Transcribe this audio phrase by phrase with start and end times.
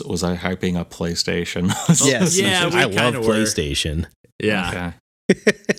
[0.00, 1.68] Was, was I hyping up PlayStation?
[2.06, 3.34] Yes, Yeah, we I love were.
[3.34, 4.06] PlayStation.
[4.42, 4.92] Yeah.
[5.30, 5.40] Okay.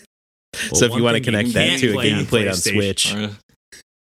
[0.73, 3.29] so if you want to connect that to a game you played on Switch, Uh,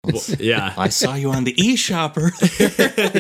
[0.04, 0.74] Well, yeah.
[0.78, 2.32] I saw you on the eShopper.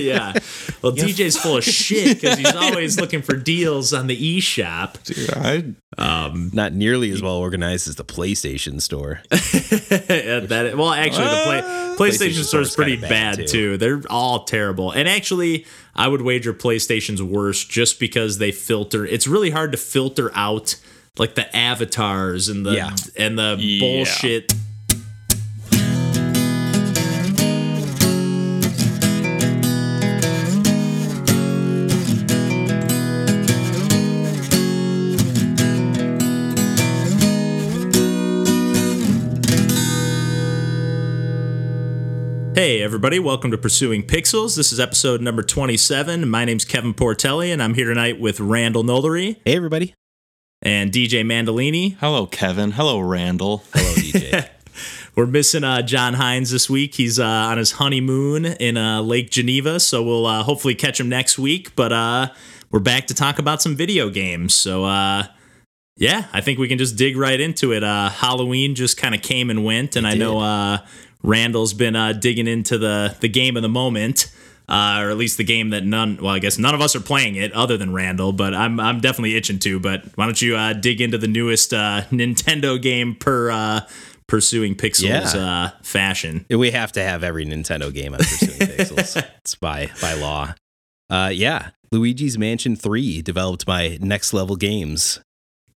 [0.01, 0.33] yeah.
[0.81, 5.03] Well, You DJ's full of shit because he's always looking for deals on the eShop.
[5.03, 9.21] Dude, I, Um, not nearly as well organized as the PlayStation store.
[9.29, 11.95] that well, actually, the play, Ah.
[11.97, 13.45] PlayStation, PlayStation Store is pretty bad, bad, too.
[13.47, 13.77] too.
[13.77, 14.91] They're all terrible.
[14.91, 15.65] And actually,
[15.95, 19.05] I would wager PlayStation's worse just because they filter.
[19.05, 20.75] It's really hard to filter out
[21.17, 22.95] like the avatars and the Yeah.
[23.17, 23.79] and the Yeah.
[23.81, 24.53] bullshit.
[42.59, 44.57] Hey, everybody, welcome to Pursuing Pixels.
[44.57, 46.27] This is episode number 27.
[46.27, 49.93] My name's Kevin Portelli, and I'm here tonight with Randall Nolery Hey, everybody.
[50.61, 51.95] and DJ Mandolini.
[52.01, 52.71] hello, Kevin.
[52.71, 53.63] Hello, Randall.
[53.73, 54.49] Hello, DJ.
[55.15, 56.95] We're missing uh, John Hines this week.
[56.95, 61.07] He's uh, on his honeymoon in uh, Lake Geneva, so we'll uh, hopefully catch him
[61.07, 61.73] next week.
[61.77, 62.27] But uh,
[62.71, 64.53] we're back to talk about some video games.
[64.53, 65.23] So, uh,
[65.95, 67.85] yeah, I think we can just dig right into it.
[67.85, 70.19] Uh, Halloween just kind of came and went, and I did.
[70.19, 70.79] know uh,
[71.23, 74.31] Randall's been uh, digging into the the game of the moment.
[74.71, 76.99] Uh, or at least the game that none, well, I guess none of us are
[76.99, 79.79] playing it other than Randall, but I'm, I'm definitely itching to.
[79.79, 83.79] But why don't you uh, dig into the newest uh, Nintendo game per uh,
[84.27, 85.41] pursuing pixels Yeah.
[85.41, 86.45] uh, fashion?
[86.51, 89.25] we have to have every Nintendo game on Pursuing Pixels.
[89.39, 90.53] It's by by law.
[91.09, 95.19] Uh, yeah, Luigi's Mansion Three, developed by Next Level Games.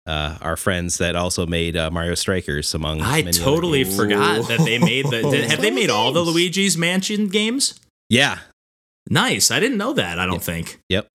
[0.05, 3.95] Uh, our friends that also made uh, Mario Strikers, among I many totally games.
[3.95, 5.21] forgot that they made the.
[5.21, 7.79] did- have they made all the Luigi's Mansion games?
[8.09, 8.39] Yeah,
[9.09, 9.51] Nice.
[9.51, 10.17] I didn't know that.
[10.19, 10.79] I don't think.
[10.89, 11.09] Yep.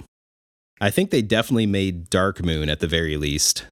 [0.81, 3.64] I think they definitely made Dark Moon at the very least.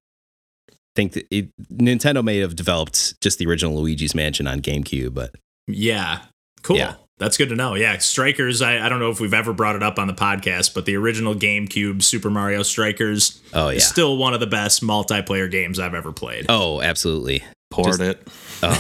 [0.71, 5.13] I think that it, Nintendo may have developed just the original Luigi's Mansion on GameCube,
[5.15, 5.35] but
[5.67, 6.21] Yeah.
[6.63, 6.77] Cool.
[6.79, 6.95] Yeah.
[7.19, 7.75] That's good to know.
[7.75, 8.61] Yeah, Strikers.
[8.61, 10.97] I, I don't know if we've ever brought it up on the podcast, but the
[10.97, 15.79] original GameCube Super Mario Strikers oh yeah, is still one of the best multiplayer games
[15.79, 16.47] I've ever played.
[16.49, 17.43] oh absolutely.
[17.71, 18.29] Poured Just- it.
[18.63, 18.73] Oh,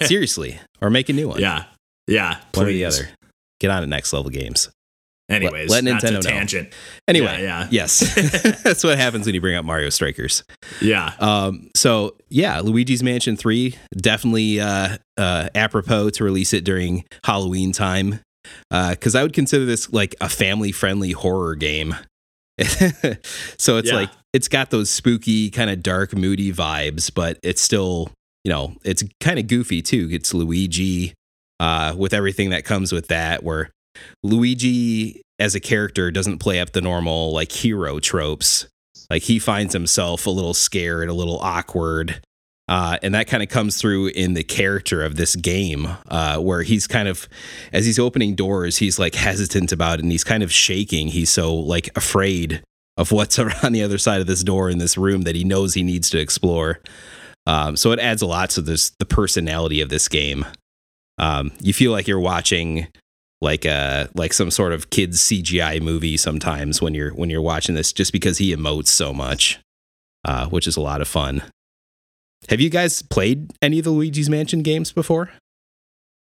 [0.06, 1.40] seriously, or make a new one.
[1.40, 1.64] yeah.
[2.06, 2.38] Yeah.
[2.54, 3.08] one or the other.
[3.60, 4.68] Get on to Next Level Games.
[5.28, 6.20] Anyways, let not to Nintendo know.
[6.20, 6.72] tangent.
[7.08, 7.68] Anyway, Yeah, yeah.
[7.70, 8.14] yes,
[8.64, 10.44] that's what happens when you bring up Mario Strikers.
[10.80, 11.14] Yeah.
[11.20, 17.72] Um, so yeah, Luigi's Mansion Three definitely uh, uh, apropos to release it during Halloween
[17.72, 18.20] time
[18.70, 21.94] because I would consider this like a family-friendly horror game.
[23.58, 23.94] so it's Yeah.
[23.96, 28.10] like it's got those spooky, kind of dark, moody vibes, but it's still
[28.44, 30.08] you know it's kind of goofy too.
[30.10, 31.14] It's Luigi
[31.60, 33.70] uh, with everything that comes with that, where
[34.22, 38.66] Luigi as a character doesn't play up the normal like hero tropes
[39.12, 42.24] like he finds himself a little scared, a little awkward.
[42.66, 46.62] Uh, and that kind of comes through in the character of this game, uh, where
[46.62, 47.28] he's kind of,
[47.74, 51.08] as he's opening doors, he's like hesitant about it and he's kind of shaking.
[51.08, 52.62] He's so like afraid
[52.96, 55.74] of what's around the other side of this door in this room that he knows
[55.74, 56.80] he needs to explore.
[57.46, 60.46] Um, so it adds a lot to this the personality of this game.
[61.18, 62.86] Um, you feel like you're watching
[63.42, 67.74] like a like some sort of kids CGI movie sometimes when you're when you're watching
[67.74, 69.58] this just because he emotes so much,
[70.24, 71.42] uh, which is a lot of fun.
[72.48, 75.30] Have you guys played any of the Luigi's Mansion games before?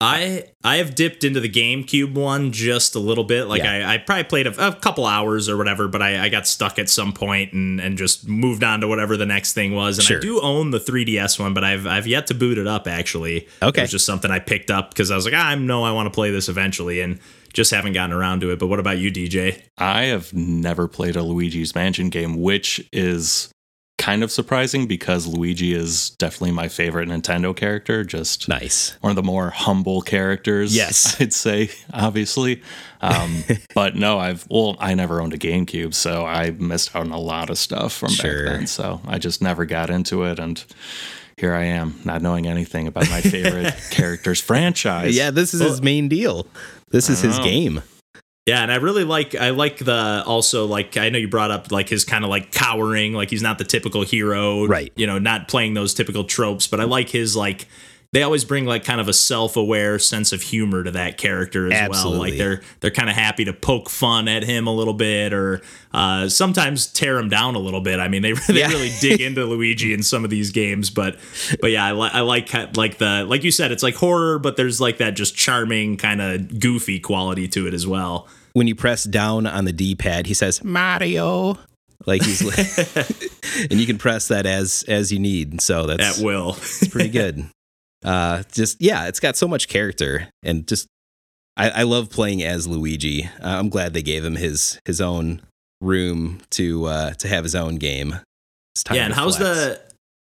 [0.00, 3.44] I I have dipped into the GameCube one just a little bit.
[3.44, 3.88] Like Yeah.
[3.88, 6.78] I, I probably played a, a couple hours or whatever, but I, I got stuck
[6.78, 9.98] at some point and, and just moved on to whatever the next thing was.
[9.98, 10.16] And Sure.
[10.16, 13.46] I do own the 3DS one, but I've I've yet to boot it up actually.
[13.62, 13.80] Okay.
[13.80, 15.92] It was just something I picked up because I was like, "Ah, I know I
[15.92, 17.18] want to play this eventually and
[17.52, 18.58] just haven't gotten around to it.
[18.58, 19.60] But what about you, DJ?
[19.76, 23.52] I have never played a Luigi's Mansion game, which is
[24.00, 28.02] kind of surprising because Luigi is definitely my favorite Nintendo character.
[28.02, 28.96] Just Nice.
[29.02, 30.74] one of the more humble characters.
[30.74, 31.20] Yes.
[31.20, 32.62] I'd say, obviously.
[33.02, 33.44] Um,
[33.74, 37.20] but no, I've well, I never owned a GameCube, so I missed out on a
[37.20, 38.46] lot of stuff from Sure.
[38.46, 38.66] back then.
[38.66, 40.64] So I just never got into it, and
[41.36, 45.16] here I am, not knowing anything about my favorite character's franchise.
[45.16, 46.46] Yeah, this is his main deal.
[46.90, 47.44] This is his Oh.
[47.44, 47.82] game.
[48.46, 51.70] Yeah, and I really like I like the also like I know you brought up
[51.70, 54.92] like his kind of like cowering, like he's not the typical hero, Right.
[54.96, 57.68] You know, not playing those typical tropes, but I like his like
[58.12, 61.88] they always bring like kind of a self-aware sense of humor to that character as
[61.90, 62.10] well.
[62.12, 65.60] Like they're they're kind of happy to poke fun at him a little bit or
[65.92, 68.00] uh, sometimes tear him down a little bit.
[68.00, 68.68] I mean, they, they Yeah.
[68.68, 71.18] really dig into Luigi in some of these games, but
[71.60, 74.56] but yeah, I, li- I like like the like you said, it's like horror, but
[74.56, 78.26] there's like that just charming kind of goofy quality to it as well.
[78.54, 81.58] when you press down on the D-pad, he says Mario.
[82.06, 82.40] Like he's
[83.70, 85.60] and you can press that as as you need.
[85.60, 86.54] So that's At will.
[86.56, 87.44] it's pretty good.
[88.04, 90.88] Uh, just yeah, it's got so much character and just
[91.56, 93.24] I, I love playing as Luigi.
[93.24, 95.42] Uh, I'm glad they gave him his his own
[95.80, 98.20] room to uh, to have his own game.
[98.90, 99.54] Yeah, and how's flex.
[99.54, 99.80] the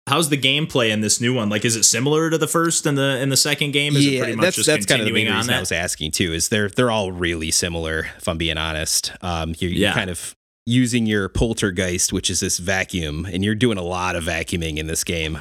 [0.06, 1.48] how's the gameplay in this new one?
[1.48, 3.96] Like, is it similar to the first and the in the second game?
[3.96, 5.72] Is it pretty much that's just that's kind of the continuing on reason I was
[5.72, 6.32] asking too.
[6.32, 8.06] Is they're they're all really similar.
[8.16, 10.36] If I'm being honest, um, you're, you're kind of
[10.66, 14.86] using your Poltergust, which is this vacuum, and you're doing a lot of vacuuming in
[14.86, 15.38] this game,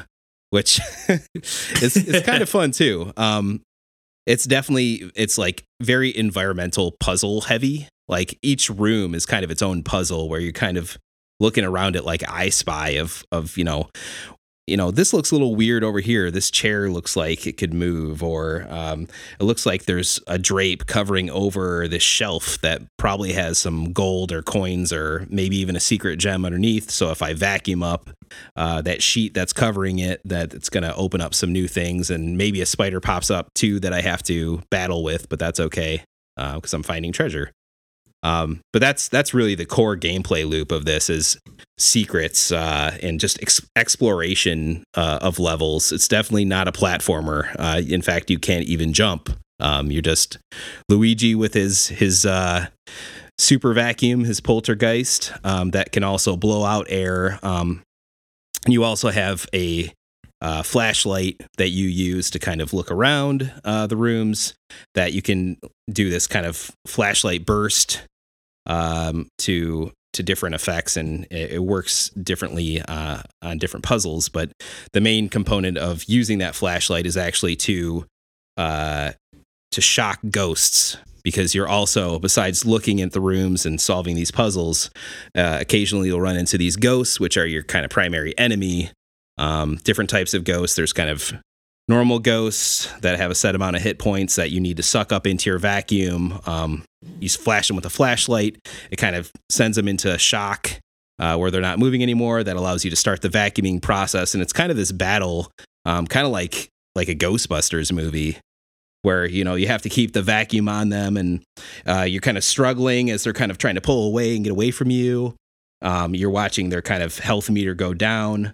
[0.54, 0.80] which
[1.10, 3.12] is it's kind of fun too.
[3.18, 3.62] Um,
[4.28, 7.88] it's definitely it's like very environmental puzzle heavy.
[8.08, 10.96] Like each room is kind of its own puzzle where you're kind of
[11.40, 13.90] looking around it like I spy of of you know
[14.68, 16.32] you know this looks a little weird over here.
[16.32, 19.08] This chair looks like it could move or um,
[19.40, 24.32] it looks like there's a drape covering over this shelf that probably has some gold
[24.32, 26.90] or coins or maybe even a secret gem underneath.
[26.90, 28.10] So if i vacuum up
[28.56, 32.10] uh, that sheet that's covering it that it's going to open up some new things
[32.10, 35.60] and maybe a spider pops up too that i have to battle with but that's
[35.60, 36.04] okay
[36.38, 37.52] because i'm finding treasure
[38.24, 41.38] um, but that's that's really the core gameplay loop of this is
[41.78, 45.92] secrets uh, and just ex- exploration uh, of levels.
[45.92, 47.54] It's definitely not a platformer.
[47.60, 49.30] Uh, in fact, you can't even jump.
[49.60, 50.38] Um, you're just
[50.90, 52.68] Luigi with his his uh,
[53.38, 57.40] super vacuum, his Poltergust um, that can also blow out air.
[57.44, 57.84] Um,
[58.68, 59.92] you also have a
[60.42, 64.54] uh, flashlight that you use to kind of look around uh, the rooms.
[64.96, 65.58] That you can
[65.92, 68.02] do this kind of flashlight burst
[68.66, 74.30] um, to to different effects, and it, works differently uh, on different puzzles.
[74.30, 74.52] But
[74.94, 78.06] the main component of using that flashlight is actually to
[78.58, 79.14] uh,
[79.72, 84.92] to shock ghosts because you're also besides looking at the rooms and solving these puzzles
[85.36, 88.92] uh, occasionally you'll run into these ghosts which are your kind of primary enemy
[89.40, 91.34] um, different types of ghosts there's kind of
[91.88, 95.12] normal ghosts that have a set amount of hit points that you need to suck
[95.12, 96.84] up into your vacuum um,
[97.20, 98.58] you flash them with a flashlight.
[98.92, 100.72] It kind of sends them into shock
[101.20, 104.34] uh, where they're not moving anymore that allows you to start the vacuuming process.
[104.34, 105.52] And it's kind of this battle
[105.86, 108.38] um, kind of like like a ghostbusters movie
[109.02, 111.44] where you know you have to keep the vacuum on them and
[111.86, 114.52] uh, you're kind of struggling as they're kind of trying to pull away and get
[114.52, 115.36] away from you.
[115.82, 118.54] Um, you're watching their kind of health meter go down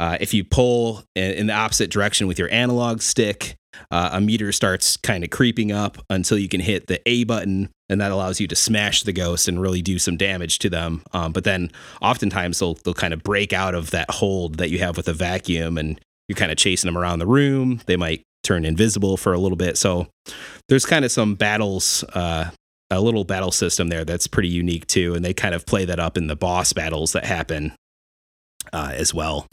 [0.00, 3.56] uh, if you pull in, the opposite direction with your analog stick
[3.90, 7.70] uh, a meter starts kind of creeping up until you can hit the a button
[7.88, 11.02] and that allows you to smash the ghost and really do some damage to them.
[11.12, 11.70] Um, but then
[12.00, 15.12] oftentimes they'll, they'll kind of break out of that hold that you have with a
[15.12, 17.80] vacuum and you're kind of chasing them around the room.
[17.86, 19.76] They might turn invisible for a little bit.
[19.76, 20.06] So
[20.68, 22.50] there's kind of some battles, uh,
[22.90, 26.00] a little battle system there that's pretty unique too, and they kind of play that
[26.00, 27.72] up in the boss battles that happen
[28.72, 29.46] uh, as well.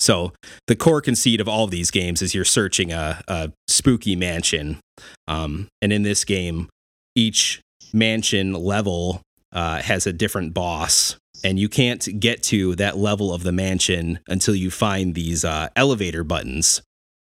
[0.00, 0.32] So
[0.66, 4.78] the core conceit of all of these games is you're searching a, a spooky mansion,
[5.26, 6.68] um, and in this game,
[7.14, 7.60] each
[7.92, 9.22] mansion level
[9.52, 11.16] uh, has a different boss.
[11.44, 15.68] And you can't get to that level of the mansion until you find these uh,
[15.76, 16.82] elevator buttons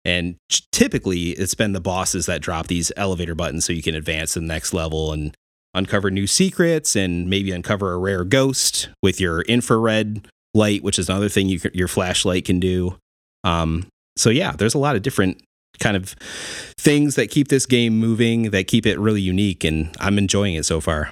[0.06, 0.36] and
[0.72, 4.40] typically, it's been the bosses that drop these elevator buttons so you can advance to
[4.40, 5.36] the next level and
[5.74, 11.10] uncover new secrets and maybe uncover a rare ghost with your infrared light, which is
[11.10, 12.98] another thing you, c- your flashlight can do.
[13.44, 15.42] Um, so, yeah, there's a lot of different
[15.80, 16.16] kind of
[16.78, 20.66] things that keep this game moving, that keep it really unique, and I'm enjoying it
[20.66, 21.12] so far.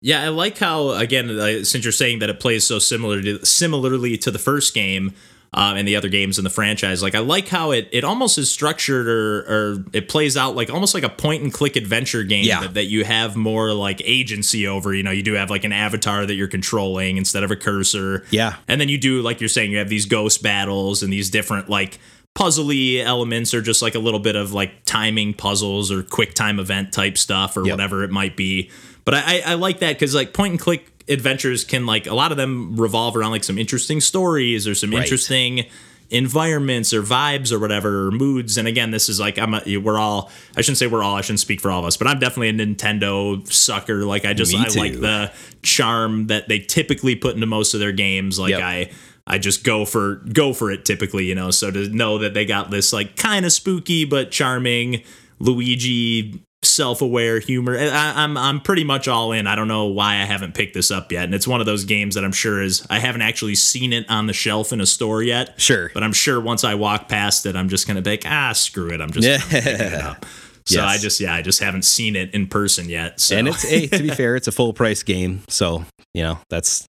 [0.00, 3.44] Yeah, I like how again, uh, since you're saying that it plays so similar to
[3.44, 5.12] similarly to the first game
[5.54, 8.38] um, and the other games in the franchise, like I like how it it almost
[8.38, 12.22] is structured or or it plays out like almost like a point and click adventure
[12.24, 12.60] game Yeah.
[12.60, 14.94] that, that you have more like agency over.
[14.94, 18.24] You know, you do have like an avatar that you're controlling instead of a cursor.
[18.30, 18.56] Yeah.
[18.66, 21.68] And then you do, like you're saying, you have these ghost battles and these different
[21.68, 21.98] like
[22.34, 26.58] puzzly elements or just like a little bit of like timing puzzles or quick time
[26.58, 27.72] event type stuff or Yep.
[27.74, 28.70] whatever it might be.
[29.04, 32.14] But I, I, I like that because like point and click adventures can like a
[32.14, 35.02] lot of them revolve around like some interesting stories or some Right.
[35.02, 35.66] interesting
[36.10, 39.98] environments or vibes or whatever or moods and again this is like i'm a, we're
[39.98, 42.18] all i shouldn't say we're all i shouldn't speak for all of us but i'm
[42.18, 45.32] definitely a nintendo sucker like i just i like the
[45.62, 48.60] charm that they typically put into most of their games like Yep.
[48.62, 48.90] i
[49.24, 51.52] I just go for go for it typically, you know.
[51.52, 55.04] So to know that they got this like kind of spooky but charming
[55.38, 56.42] Luigi
[56.74, 59.46] self-aware humor, I, I'm I'm pretty much all in.
[59.46, 61.84] I don't know why I haven't picked this up yet, and it's one of those
[61.84, 64.86] games that I'm sure is I haven't actually seen it on the shelf in a
[64.86, 65.60] store yet.
[65.60, 65.90] Sure.
[65.94, 68.90] but I'm sure once I walk past it, I'm just gonna be like, ah, screw
[68.90, 69.38] it, I'm just Yeah.
[69.42, 70.26] I'm picking it up.
[70.64, 70.84] So Yes.
[70.84, 73.18] I just yeah, I just haven't seen it in person yet.
[73.20, 76.38] So And it's hey, to be fair, it's a full price game, so you know
[76.50, 76.86] that's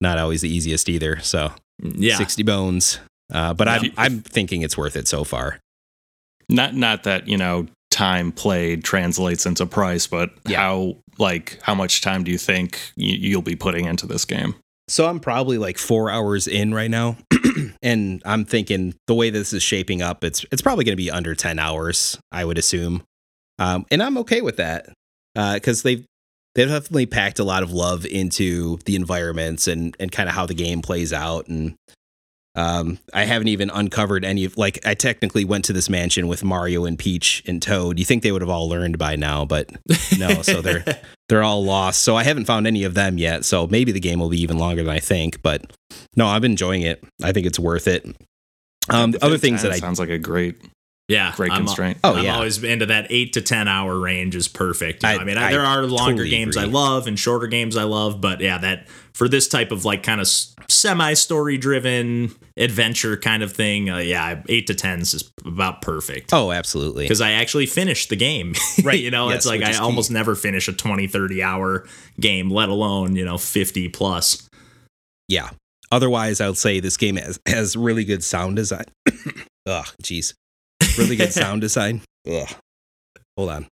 [0.00, 1.18] not always the easiest either.
[1.20, 1.50] So
[1.82, 2.16] yeah.
[2.16, 2.98] sixty bones,
[3.32, 3.74] uh, but Yeah.
[3.74, 5.58] I'm I'm thinking it's worth it so far.
[6.48, 10.58] Not not that, you know, time played translates into price, but Yeah.
[10.60, 14.54] how like how much time do you think y- you'll be putting into this game?
[14.88, 17.16] So I'm probably like four hours in right now,
[17.82, 21.10] and I'm thinking the way this is shaping up, it's it's probably going to be
[21.10, 23.02] under ten hours, I would assume,
[23.58, 24.88] um, and I'm okay with that
[25.34, 26.04] because they've
[26.54, 30.46] they've definitely packed a lot of love into the environments and and kind of how
[30.46, 31.74] the game plays out, and
[32.56, 36.42] um, I haven't even uncovered any of like I technically went to this mansion with
[36.42, 37.98] Mario and Peach and Toad.
[37.98, 39.70] You think they would have all learned by now, but
[40.18, 40.82] no, so they're
[41.28, 42.00] they're all lost.
[42.02, 43.44] So I haven't found any of them yet.
[43.44, 45.42] So maybe the game will be even longer than I think.
[45.42, 45.70] But
[46.16, 47.04] no, I'm enjoying it.
[47.22, 48.06] I think it's worth it.
[48.88, 50.56] Um, the other things that I sounds like a great
[51.08, 51.32] yeah.
[51.36, 51.98] great I'm, constraint.
[52.04, 52.34] Oh, I'm yeah.
[52.34, 55.02] always into that eight to ten hour range is perfect.
[55.02, 57.18] You know, I- I, mean, I, I there are longer totally games I love and
[57.18, 60.28] shorter games I love, but yeah, that for this type of like kind of
[60.68, 66.32] semi story driven adventure kind of thing, uh, yeah, eight to tens is about perfect.
[66.34, 67.04] oh, absolutely.
[67.04, 68.54] Because I actually finished the game.
[68.84, 69.82] Right, you know, yes, it's like I is key.
[69.82, 71.86] almost never finish a 20, 30 hour
[72.20, 74.48] game, let alone, you know, 50 plus.
[75.28, 75.50] Yeah.
[75.90, 78.84] Otherwise, I would say this game has, has really good sound design.
[79.66, 80.34] Ugh, jeez.
[80.98, 82.02] Really good sound design.
[82.30, 82.48] Ugh.
[83.36, 83.66] Hold on.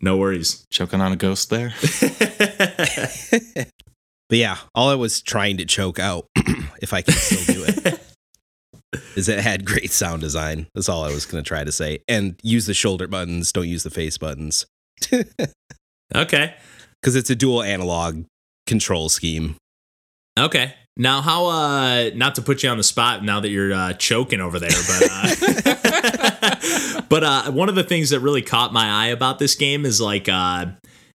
[0.00, 0.64] no worries.
[0.70, 1.74] Choking on a ghost there.
[4.28, 6.26] But yeah, all I was trying to choke out,
[6.82, 8.00] if I can still do it,
[9.16, 10.66] is it had great sound design.
[10.74, 12.00] That's all I was going to try to say.
[12.08, 14.66] And use the shoulder buttons, don't use the face buttons.
[16.14, 16.54] okay.
[17.00, 18.24] Because it's a dual analog
[18.66, 19.56] control scheme.
[20.38, 20.74] Okay.
[20.98, 24.40] Now, how, uh, not to put you on the spot now that you're uh, choking
[24.40, 29.08] over there, but, uh, but, uh, one of the things that really caught my eye
[29.08, 30.66] about this game is like, uh,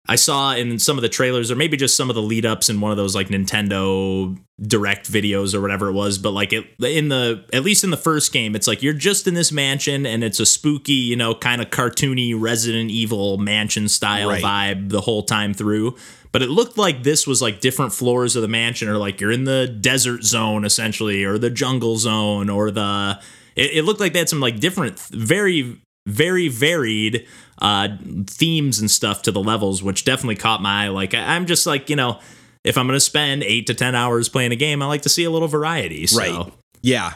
[0.09, 2.69] I saw in some of the trailers, or maybe just some of the lead ups
[2.69, 6.65] in one of those like Nintendo direct videos or whatever it was, but like it,
[6.83, 10.05] in the, at least in the first game, it's like you're just in this mansion
[10.05, 14.43] and it's a spooky, you know, kind of cartoony Resident Evil mansion style Right.
[14.43, 15.95] vibe the whole time through.
[16.31, 19.31] But it looked like this was like different floors of the mansion, or like you're
[19.31, 23.19] in the desert zone essentially, or the jungle zone, or the.
[23.55, 27.25] It, it looked like they had some like different, very, very varied
[27.59, 27.89] uh,
[28.27, 30.87] themes and stuff to the levels, which definitely caught my eye.
[30.89, 32.19] Like I- I'm just like you know,
[32.63, 35.23] if I'm gonna spend eight to ten hours playing a game, I like to see
[35.23, 36.07] a little variety.
[36.07, 36.19] So.
[36.19, 36.53] Right.
[36.81, 37.13] Yeah.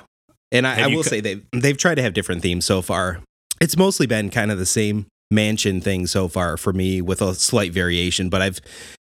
[0.52, 3.22] And I, I will co- say they've, they've tried to have different themes so far.
[3.60, 7.34] It's mostly been kind of the same mansion thing so far for me with a
[7.34, 8.62] slight variation, but I've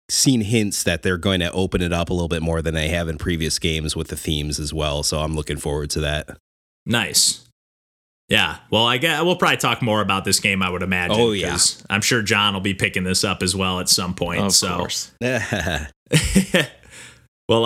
[0.09, 2.89] seen hints that they're going to open it up a little bit more than they
[2.89, 5.01] have in previous games with the themes as well.
[5.01, 6.38] So I'm looking forward to that.
[6.85, 7.47] Nice.
[8.31, 8.57] Yeah.
[8.71, 10.61] Well, I guess we'll probably talk more about this game.
[10.63, 11.17] I would imagine.
[11.19, 11.51] Oh, yeah.
[11.51, 14.41] 'cause I'm sure John will be picking this up as well at some point.
[14.41, 14.77] of so.
[14.77, 15.11] course.
[15.21, 15.88] well,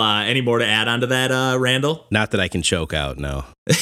[0.00, 2.06] uh, any more to add on to that, uh, Randall?
[2.10, 3.44] Not that I can choke out, no.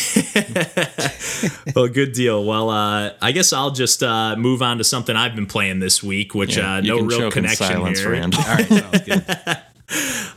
[1.75, 2.45] well, good deal.
[2.45, 6.03] Well, uh, I guess I'll just uh, move on to something I've been playing this
[6.03, 8.11] week, which Yeah, uh, you no can real choke in connection silence, here.
[8.13, 8.35] Rand.
[8.39, 9.25] All right, sounds good.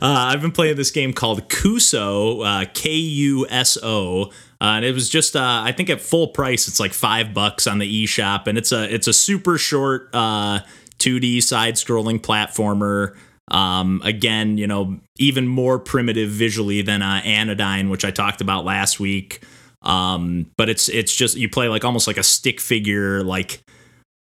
[0.00, 4.92] I've been playing this game called Kuso, uh, K U S O, uh, and it
[4.92, 8.46] was just uh, I think at full price it's like five bucks on the eShop,
[8.46, 10.60] and it's a it's a super short uh,
[10.98, 13.16] 2D side scrolling platformer.
[13.50, 18.64] Um, again, you know, even more primitive visually than uh, Anodyne, which I talked about
[18.64, 19.42] last week.
[19.82, 23.62] Um, but it's it's just you play like almost like a stick figure, like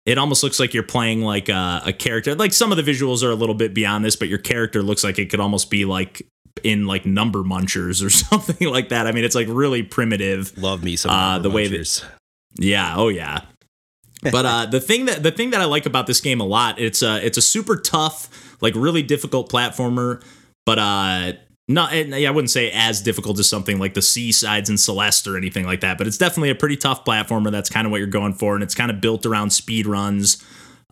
[0.06, 2.36] it almost looks like you're playing like a, a character.
[2.36, 5.04] Like some of the visuals are a little bit beyond this, but your character looks
[5.04, 6.26] like it could almost be like
[6.63, 9.08] in like number munchers or something like that.
[9.08, 10.58] I mean, it's like really primitive.
[10.58, 12.03] Love me some Uh, the way that-
[12.58, 13.41] Yeah, oh yeah.
[14.24, 16.79] But uh, the thing that the thing that I like about this game a lot,
[16.79, 20.24] it's a it's a super tough, like really difficult platformer,
[20.65, 21.34] but uh
[21.67, 25.38] not and I wouldn't say as difficult as something like the Seasides and Celeste or
[25.38, 27.50] anything like that, but it's definitely a pretty tough platformer.
[27.50, 30.43] That's kind of what you're going for, and it's kind of built around speed runs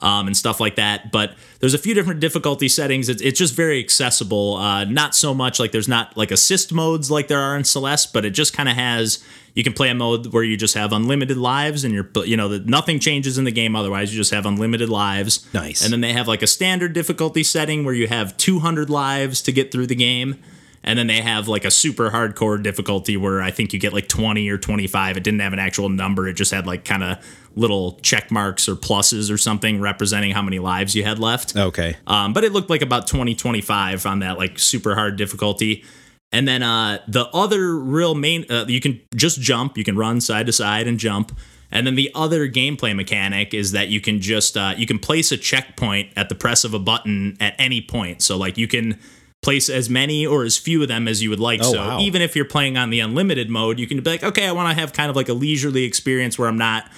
[0.01, 1.11] um, and stuff like that.
[1.11, 3.09] But there's a few different difficulty settings.
[3.09, 4.55] It's, it's just very accessible.
[4.55, 8.13] Uh, not so much like there's not like assist modes like there are in Celeste,
[8.13, 9.23] but it just kind of has.
[9.55, 12.49] You can play a mode where you just have unlimited lives, and you're you know
[12.49, 13.75] that nothing changes in the game.
[13.75, 15.51] Otherwise, you just have unlimited lives.
[15.53, 15.83] Nice.
[15.83, 19.51] And then they have like a standard difficulty setting where you have 200 lives to
[19.51, 20.41] get through the game.
[20.83, 24.07] And then they have like a super hardcore difficulty where I think you get like
[24.07, 25.17] 20 or 25.
[25.17, 26.27] It didn't have an actual number.
[26.27, 27.17] It just had like kind of
[27.55, 31.55] little check marks or pluses or something representing how many lives you had left.
[31.55, 31.97] Okay.
[32.07, 35.83] Um, but it looked like about 20, 25 on that like super hard difficulty.
[36.31, 40.21] And then uh, the other real main, uh, you can just jump, you can run
[40.21, 41.37] side to side and jump.
[41.71, 45.31] And then the other gameplay mechanic is that you can just uh, you can place
[45.31, 48.21] a checkpoint at the press of a button at any point.
[48.21, 48.99] So like you can
[49.41, 51.61] place as many or as few of them as you would like.
[51.63, 51.99] Oh, so wow.
[51.99, 54.75] even if you're playing on the unlimited mode, you can be like, okay, I want
[54.75, 56.89] to have kind of like a leisurely experience where I'm not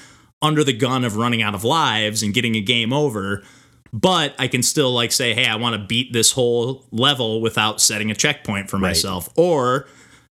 [0.42, 3.44] under the gun of running out of lives and getting a game over.
[3.94, 7.82] But I can still like say, hey, I want to beat this whole level without
[7.82, 9.30] setting a checkpoint for myself.
[9.36, 9.86] Or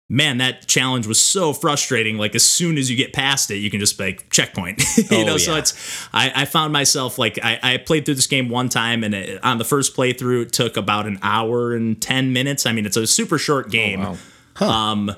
[0.09, 2.17] man, that challenge was so frustrating.
[2.17, 4.83] Like as soon as you get past it, you can just like checkpoint.
[4.97, 8.27] you Oh, know, so it's I, I found myself like I, I played through this
[8.27, 12.01] game one time, and it, on the first playthrough, it took about an hour and
[12.01, 12.65] ten minutes.
[12.65, 14.01] I mean, it's a super short game.
[14.01, 14.67] wow.
[14.91, 15.11] Um,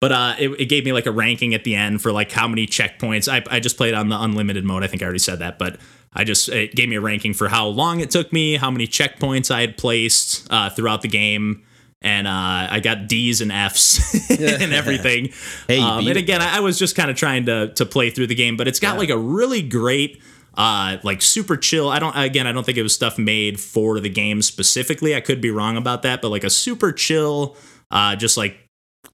[0.00, 2.48] but uh, it, it gave me like a ranking at the end for like how
[2.48, 3.32] many checkpoints.
[3.32, 4.82] I, I just played on the unlimited mode.
[4.82, 5.78] I think I already said that, but
[6.12, 8.88] I just it gave me a ranking for how long it took me, how many
[8.88, 11.62] checkpoints I had placed uh, throughout the game,
[12.02, 15.32] and uh, I got D's and F's and everything.
[15.68, 18.26] Hey, um, and again, I I was just kind of trying to to play through
[18.26, 20.20] the game, but it's got like a really great.
[20.54, 21.88] Uh, like super chill.
[21.88, 22.14] I don't.
[22.14, 25.16] Again, I don't think it was stuff made for the game specifically.
[25.16, 27.56] I could be wrong about that, but like a super chill,
[27.90, 28.58] uh, just like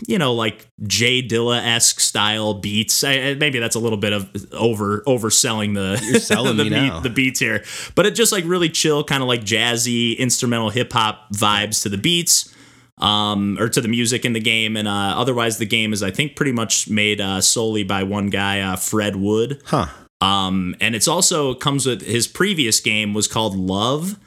[0.07, 3.03] you know, like Jay Dilla esque style beats.
[3.03, 7.11] I, maybe that's a little bit of over overselling the You're selling the beat- the
[7.11, 7.65] beats here,
[7.95, 11.89] but it just like really chill, kind of like jazzy instrumental hip hop vibes to
[11.89, 12.55] the beats.
[12.99, 16.11] Um, or to the music in the game, and uh, otherwise the game is I
[16.11, 19.63] think pretty much made uh, solely by one guy, uh, Fred Wood.
[19.67, 19.87] Huh.
[20.21, 24.19] Um, and it's also comes with his previous game was called Love.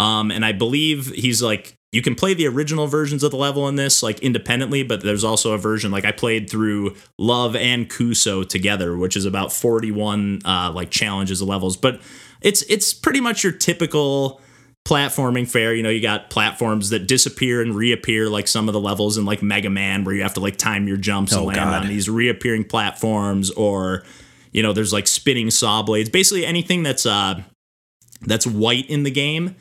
[0.00, 3.66] Um, and I believe he's like you can play the original versions of the level
[3.66, 7.88] in this like independently, but there's also a version like I played through Love and
[7.88, 11.76] Kuso together, which is about 41 uh, like challenges of levels.
[11.76, 12.00] But
[12.40, 14.40] it's it's pretty much your typical
[14.88, 15.74] platforming fair.
[15.74, 19.24] You know, you got platforms that disappear and reappear, like some of the levels in
[19.26, 21.82] like Mega Man, where you have to like time your jumps and Oh, land God.
[21.82, 24.02] on these reappearing platforms, or
[24.52, 26.08] you know, there's like spinning saw blades.
[26.08, 27.42] Basically, anything that's uh
[28.22, 29.54] that's white in the game,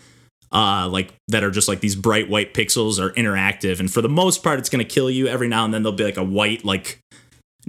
[0.52, 4.10] uh, like that are just like these bright white pixels are interactive, and for the
[4.10, 5.28] most part, it's gonna kill you.
[5.28, 7.00] Every now and then, there'll be like a white like.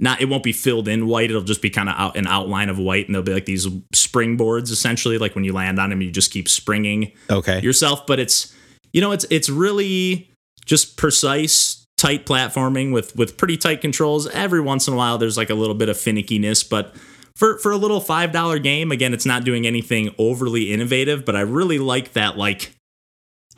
[0.01, 1.29] Not, it won't be filled in white.
[1.29, 3.67] It'll just be kind of out an outline of white, and there'll be like these
[3.93, 5.17] springboards, essentially.
[5.17, 7.59] Like when you land on them, you just keep springing Okay.
[7.61, 8.53] yourself but it's
[8.93, 10.31] you know it's it's really
[10.65, 15.35] just precise tight platforming with with pretty tight controls every once in a while there's
[15.37, 16.95] like a little bit of finickiness but
[17.35, 21.35] for for a little five dollar game again it's not doing anything overly innovative but
[21.35, 22.71] i really like that like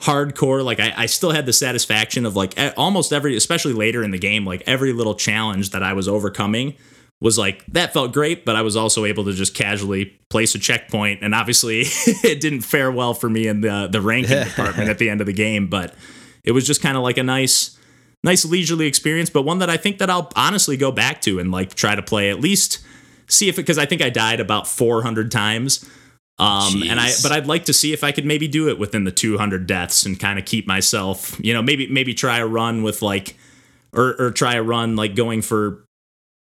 [0.01, 4.09] hardcore like I, I still had the satisfaction of like almost every especially later in
[4.09, 6.75] the game like every little challenge that i was overcoming
[7.19, 10.59] was like that felt great but i was also able to just casually place a
[10.59, 11.81] checkpoint and obviously
[12.23, 15.27] it didn't fare well for me in the the ranking department at the end of
[15.27, 15.93] the game but
[16.43, 17.77] it was just kind of like a nice
[18.23, 21.51] nice leisurely experience but one that i think that i'll honestly go back to and
[21.51, 22.79] like try to play at least
[23.27, 25.87] see if it because i think i died about 400 times
[26.39, 29.03] um, and I, but I'd like to see if I could maybe do it within
[29.03, 32.81] the 200 deaths and kind of keep myself, you know, maybe maybe try a run
[32.83, 33.35] with like,
[33.93, 35.83] or or try a run like going for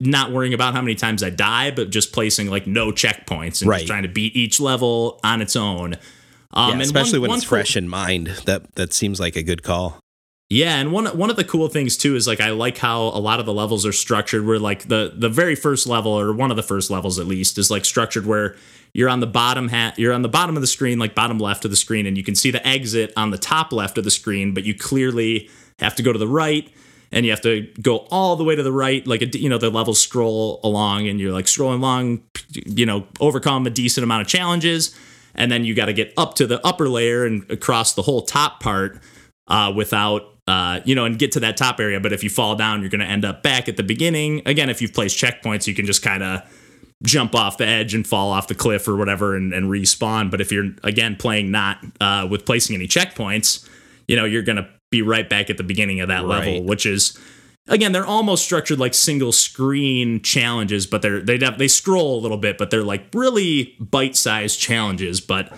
[0.00, 3.68] not worrying about how many times I die, but just placing like no checkpoints and
[3.68, 3.79] Right.
[3.81, 5.94] just trying to beat each level on its own.
[6.55, 8.29] Um, Yeah, and especially one- when one it's cool- fresh in mind.
[8.46, 10.00] That that seems like a good call.
[10.48, 13.20] Yeah, and one one of the cool things too is like I like how a
[13.20, 16.50] lot of the levels are structured where like the the very first level or one
[16.50, 18.57] of the first levels at least is like structured where
[18.92, 21.64] you're on the bottom hat you're on the bottom of the screen like bottom left
[21.64, 24.11] of the screen and you can see the exit on the top left of the
[24.11, 25.48] screen but you clearly
[25.79, 26.72] have to go to the right
[27.12, 29.59] and you have to go all the way to the right like a, you know
[29.59, 32.22] the levels scroll along and you're like scrolling along
[32.55, 34.94] you know overcome a decent amount of challenges
[35.35, 38.22] and then you got to get up to the upper layer and across the whole
[38.22, 39.00] top part
[39.48, 42.00] uh, without uh, you know, and get to that top area.
[42.00, 44.42] But if you fall down, you're going to end up back at the beginning.
[44.46, 46.42] Again, if you've placed checkpoints, you can just kind of
[47.03, 50.31] jump off the edge and fall off the cliff or whatever and, and respawn.
[50.31, 53.69] But if you're again playing not uh, with placing any checkpoints,
[54.07, 57.19] you know, you're to be right back at the beginning of that level, which is
[57.69, 62.39] again they're almost structured like single screen challenges, but they're they they scroll a little
[62.39, 65.53] bit, but they're like really bite sized challenges, but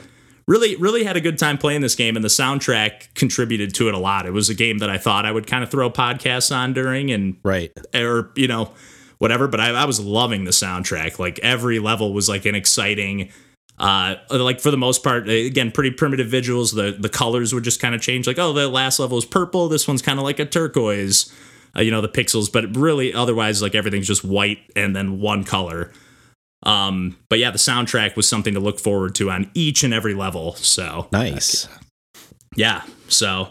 [0.47, 3.95] really really had a good time playing this game and the soundtrack contributed to it
[3.95, 6.55] a lot it was a game that i thought i would kind of throw podcasts
[6.55, 7.71] on during and Right.
[7.95, 8.73] or you know
[9.23, 11.21] whatever but I, I was loving the soundtrack.
[11.21, 13.31] Like every level was like an exciting
[13.79, 16.75] uh like for the most part again pretty primitive visuals.
[16.75, 18.27] The the colors would just kind of change.
[18.27, 19.69] Like oh the last level is purple.
[19.69, 21.33] This one's kind of like a turquoise
[21.77, 22.51] uh, you know the pixels.
[22.53, 25.93] But really otherwise like everything's just white and then one color.
[26.65, 30.15] Um but yeah the soundtrack was something to look forward to on each and every
[30.15, 31.07] level so.
[31.13, 31.69] Nice.
[32.57, 32.83] yeah.
[33.07, 33.51] So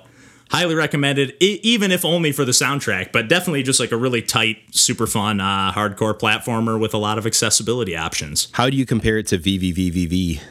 [0.52, 3.12] highly recommended, even if only for the soundtrack.
[3.12, 7.18] But definitely just like a really tight, super fun, uh, hardcore platformer with a lot
[7.18, 8.50] of accessibility options.
[8.52, 10.42] How do you compare it to VVVVV?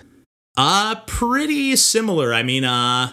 [0.57, 2.35] Uh pretty similar.
[2.35, 3.13] I mean, uh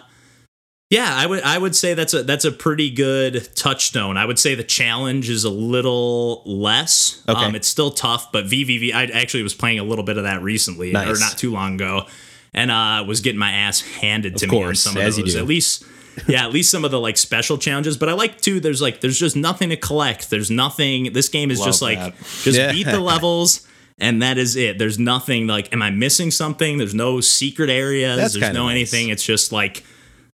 [0.90, 4.18] yeah, I would I would say that's a that's a pretty good touchstone.
[4.18, 7.22] I would say the challenge is a little less.
[7.30, 7.40] Okay.
[7.46, 8.94] Um, it's still tough, but VVV.
[8.94, 11.08] I actually was playing a little bit of that recently, Nice.
[11.16, 12.08] or not too long ago,
[12.54, 15.18] and uh, was getting my ass handed to Of me on course, some of as
[15.18, 15.34] you those.
[15.34, 15.40] do.
[15.40, 15.84] At least,
[16.28, 17.98] yeah, at least some of the like special challenges.
[17.98, 18.60] But I like too.
[18.60, 20.30] There's like there's just nothing to collect.
[20.30, 21.14] There's nothing.
[21.14, 22.16] This game is Love just like that.
[22.44, 22.72] just Yeah.
[22.72, 23.68] beat the levels.
[24.00, 24.78] And that is it.
[24.78, 26.78] There's nothing like, am I missing something?
[26.78, 28.18] There's no secret areas.
[28.18, 28.72] That's There's no nice.
[28.74, 29.10] anything.
[29.10, 29.84] It's just like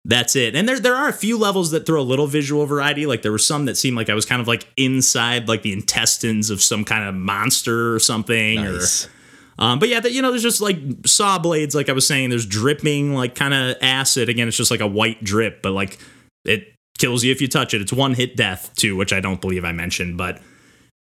[0.05, 0.55] that's it.
[0.55, 3.05] And there there are a few levels that throw a little visual variety.
[3.07, 5.73] Like there were some that seemed like I was kind of like inside like the
[5.73, 8.57] intestines of some kind of monster or something.
[8.63, 9.07] Nice.
[9.07, 9.11] Or
[9.59, 12.31] um, but yeah, that you know, there's just like saw blades, like I was saying,
[12.31, 14.29] there's dripping like kind of acid.
[14.29, 15.99] Again, it's just like a white drip, but like
[16.45, 17.81] it kills you if you touch it.
[17.81, 20.41] It's one hit death too, which I don't believe I mentioned, but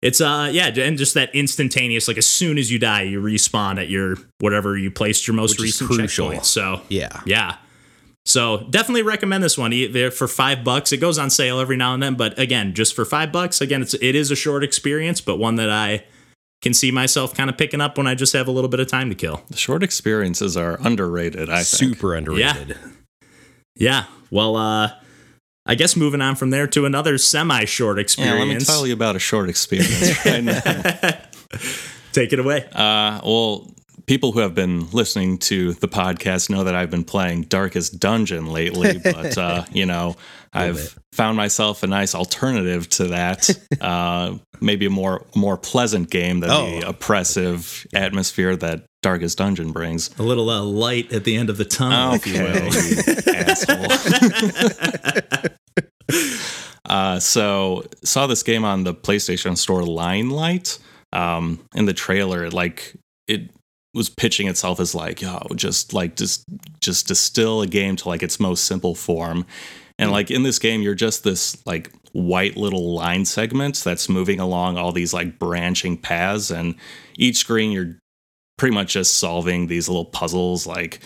[0.03, 3.81] it's uh yeah, and just that instantaneous, like as soon as you die, you respawn
[3.81, 6.45] at your whatever you placed your most Which recent checkpoint.
[6.45, 7.23] So Yeah.
[7.25, 7.57] yeah.
[8.27, 9.73] So definitely recommend this one.
[10.11, 10.93] For five bucks.
[10.93, 13.61] It goes on sale every now and then, but again, just for five bucks.
[13.61, 16.05] Again, it's it is a short experience, but one that I
[16.63, 18.89] can see myself kind of picking up when I just have a little bit of
[18.89, 19.43] time to kill.
[19.51, 21.95] The short experiences are underrated, I think.
[21.97, 22.69] Super underrated.
[22.71, 23.27] Yeah.
[23.77, 24.05] yeah.
[24.31, 24.91] Well, uh,
[25.67, 28.39] I guess moving on from there to another semi-short Yeah, experience.
[28.39, 30.61] let me tell you about a short experience right now.
[32.13, 32.67] Take it away.
[32.73, 33.71] Uh, well,
[34.07, 38.47] people who have been listening to the podcast know that I've been playing Darkest Dungeon
[38.47, 40.17] lately, but uh, you know,
[40.55, 43.51] I've found myself a nice alternative to that.
[43.81, 46.89] Uh, maybe a more more pleasant game than the Oh.
[46.89, 50.09] oppressive atmosphere that Darkest Dungeon brings.
[50.19, 52.73] A little uh, light at the end of the tunnel, if you will.
[52.73, 53.03] you
[53.37, 53.93] asshole.
[56.89, 60.79] uh, so saw this game on the PlayStation Store Linelight.
[61.13, 62.95] Um, in the trailer, it like
[63.29, 63.51] it
[63.93, 66.45] was pitching itself as like, yo, just like just
[66.81, 69.47] just distill a game to like its most simple form.
[69.99, 70.15] And hmm.
[70.15, 74.79] like in this game, you're just this like white little line segment that's moving along
[74.79, 76.75] all these like branching paths, and
[77.17, 77.97] each screen you're
[78.57, 81.01] pretty much just solving these little puzzles like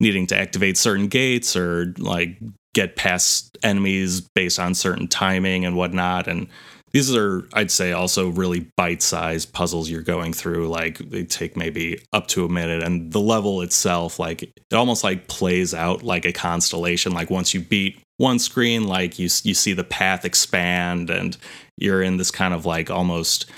[0.00, 2.38] needing to activate certain gates or like
[2.72, 6.48] get past enemies based on certain timing and whatnot and
[6.94, 12.00] these are i'd say also really bite-sized puzzles you're going through like they take maybe
[12.14, 16.24] up to a minute and the level itself like it almost like plays out like
[16.24, 21.10] a constellation like once you beat one screen like you you see the path expand
[21.10, 21.36] and
[21.76, 23.50] you're in this kind of like almost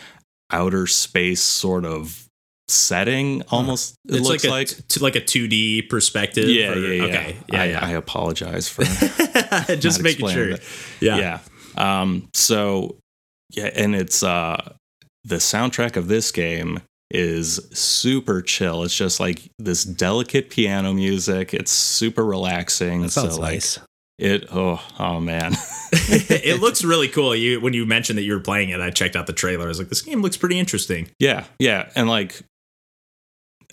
[0.50, 2.26] outer space sort of
[2.68, 6.48] setting almost it it's looks like like, a t- like a 2D perspective.
[6.48, 7.04] yeah, or- yeah, yeah.
[7.04, 7.36] Okay.
[7.52, 7.86] Yeah, I, yeah.
[7.86, 8.82] I apologize for
[9.76, 10.48] Just making sure.
[10.50, 10.62] that.
[11.00, 11.16] Yeah.
[11.16, 11.40] yeah.
[11.76, 12.96] Um, so
[13.50, 14.72] yeah, and it's uh
[15.24, 16.80] the soundtrack of this game
[17.10, 18.82] is super chill.
[18.82, 21.54] It's just like this delicate piano music.
[21.54, 23.02] It's super relaxing.
[23.02, 23.78] That sounds so like nice.
[24.18, 25.52] it oh oh man.
[25.92, 27.34] it looks really cool.
[27.34, 29.64] You when you mentioned that you were playing it, I checked out the trailer.
[29.64, 31.08] I was like, this game looks pretty interesting.
[31.18, 32.42] Yeah, yeah, and like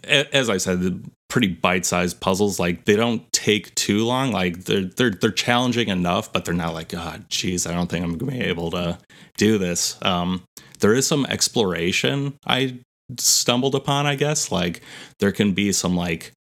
[0.04, 1.00] as I said, the
[1.34, 2.60] pretty bite-sized puzzles.
[2.60, 4.32] Like they don't take too long.
[4.32, 8.06] Like they're they're they're challenging enough, but they're not like, God, geez, I don't think
[8.06, 9.00] I'm gonna be able to
[9.36, 9.98] do this.
[10.04, 10.44] Um,
[10.80, 12.82] there is some exploration I
[13.18, 14.06] stumbled upon.
[14.06, 14.82] I guess like
[15.18, 16.34] there can be some like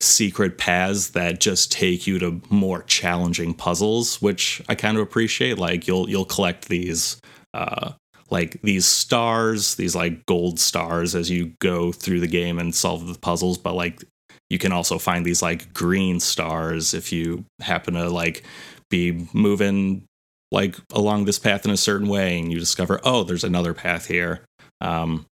[0.00, 5.58] secret paths that just take you to more challenging puzzles, which I kind of appreciate.
[5.58, 7.20] Like you'll you'll collect these
[7.52, 7.94] uh
[8.30, 13.08] like these stars, these like gold stars as you go through the game and solve
[13.08, 14.04] the puzzles, but like
[14.50, 18.42] you can also find these like green stars if you happen to like
[18.90, 20.04] be moving
[20.52, 24.06] like along this path in a certain way and you discover oh there's another path
[24.06, 24.44] here.
[24.80, 25.26] Um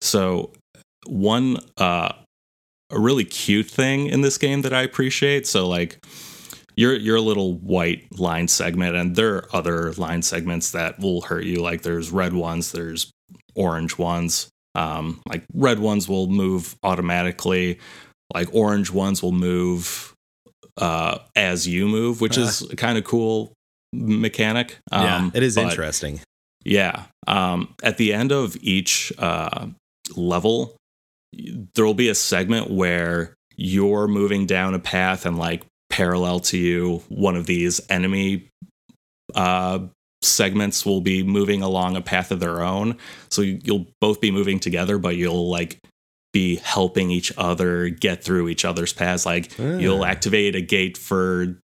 [0.00, 0.52] so
[1.06, 2.12] one uh
[2.90, 5.98] a really cute thing in this game that i appreciate so like
[6.76, 11.44] you're you're little white line segment and there are other line segments that will hurt
[11.44, 13.10] you like there's red ones there's
[13.54, 17.78] orange ones um like red ones will move automatically
[18.34, 20.12] like orange ones will move
[20.76, 23.52] uh as you move which is kind of cool
[23.92, 26.20] mechanic Yeah, um It is interesting.
[26.64, 27.04] yeah.
[27.26, 29.66] Um, at the end of each uh,
[30.16, 30.76] level,
[31.74, 36.56] there will be a segment where you're moving down a path and like parallel to
[36.58, 38.48] you, one of these enemy
[39.34, 39.80] uh,
[40.22, 42.96] segments will be moving along a path of their own.
[43.30, 45.78] So you'll both be moving together, but you'll like
[46.32, 49.24] be helping each other get through each other's paths.
[49.26, 51.58] Like you'll activate a gate for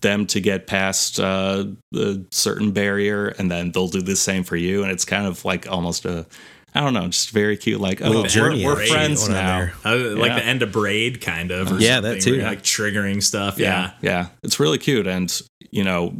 [0.00, 4.56] them to get past uh, a certain barrier, and then they'll do the same for
[4.56, 6.26] you, and it's kind of like almost a
[6.74, 7.80] I don't know, just very cute.
[7.80, 9.70] Like, oh, we're, we're friends now.
[9.84, 10.38] Uh, like Yeah.
[10.38, 11.72] the end of Braid, kind of.
[11.72, 12.36] Or Yeah, that too.
[12.42, 13.58] Like triggering stuff.
[13.58, 13.92] Yeah.
[14.02, 14.26] yeah, yeah.
[14.42, 16.14] It's really cute, and you know,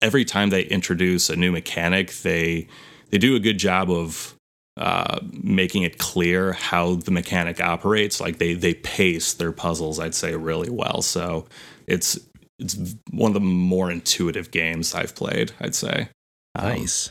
[0.00, 2.68] every time they introduce a new mechanic, they
[3.10, 4.34] they do a good job of
[4.76, 8.20] uh, making it clear how the mechanic operates.
[8.20, 11.02] Like they they pace their puzzles, I'd say, really well.
[11.02, 11.46] So
[11.86, 12.18] it's
[12.58, 12.76] it's
[13.10, 15.52] one of the more intuitive games I've played.
[15.60, 16.08] I'd say.
[16.54, 17.10] Um, Nice.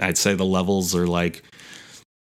[0.00, 1.42] I'd say the levels are like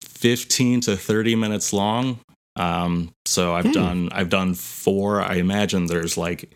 [0.02, 2.20] 15 to 30 minutes long.
[2.56, 3.72] Um, so I've Hmm.
[3.72, 5.20] done I've done four.
[5.20, 6.50] I imagine there's like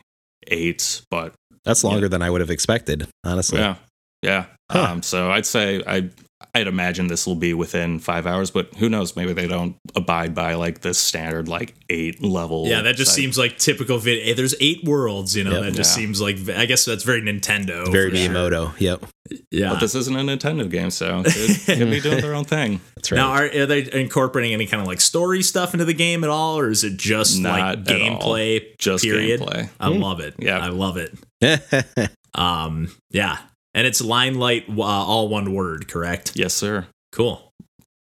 [0.49, 3.61] eight, but That's longer than I would have expected, honestly.
[3.61, 3.77] yeah,
[4.23, 4.47] yeah.
[4.71, 4.83] Huh.
[4.93, 6.11] Um, so I'd say I
[6.55, 9.15] I'd imagine this will be within five hours, but who knows?
[9.15, 12.67] Maybe they don't abide by like the standard like eight level.
[12.67, 13.17] Yeah, that just type.
[13.17, 14.25] seems like typical video.
[14.25, 15.53] Hey, there's eight worlds, you know.
[15.53, 15.63] Yep.
[15.63, 16.03] that just Yeah.
[16.03, 17.91] seems like I guess that's very Nintendo.
[17.93, 18.75] Very for sure.
[18.79, 19.05] Yep.
[19.53, 19.71] Yeah.
[19.71, 22.81] But this isn't a Nintendo game, so they could be doing their own thing.
[22.97, 23.19] That's right.
[23.19, 26.31] Now, are, are they incorporating any kind of like story stuff into the game at
[26.31, 28.77] all, or is it just Not like gameplay?
[28.79, 29.41] Just period.
[29.41, 29.69] gameplay.
[29.79, 30.35] I love it.
[30.39, 30.59] Yeah.
[30.59, 31.17] I love it.
[32.33, 33.39] Um, yeah,
[33.75, 36.33] and it's linelight, uh, all one word, correct?
[36.35, 36.87] Yes, sir.
[37.13, 37.51] Cool.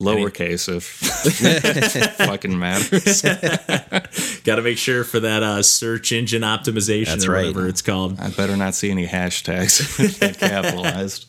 [0.01, 0.84] Lowercase if
[2.15, 3.21] fucking matters.
[4.45, 7.47] Got to make sure for that uh, search engine optimization That's or right.
[7.47, 8.17] whatever it's called.
[8.17, 11.27] I better not see any hashtags capitalized.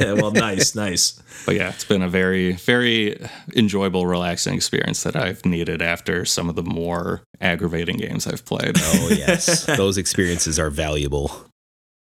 [0.00, 1.22] well, nice, nice.
[1.44, 3.20] But yeah, it's been a very, very
[3.54, 8.76] enjoyable, relaxing experience that I've needed after some of the more aggravating games I've played.
[8.78, 9.66] oh, yes.
[9.66, 11.51] Those experiences are valuable.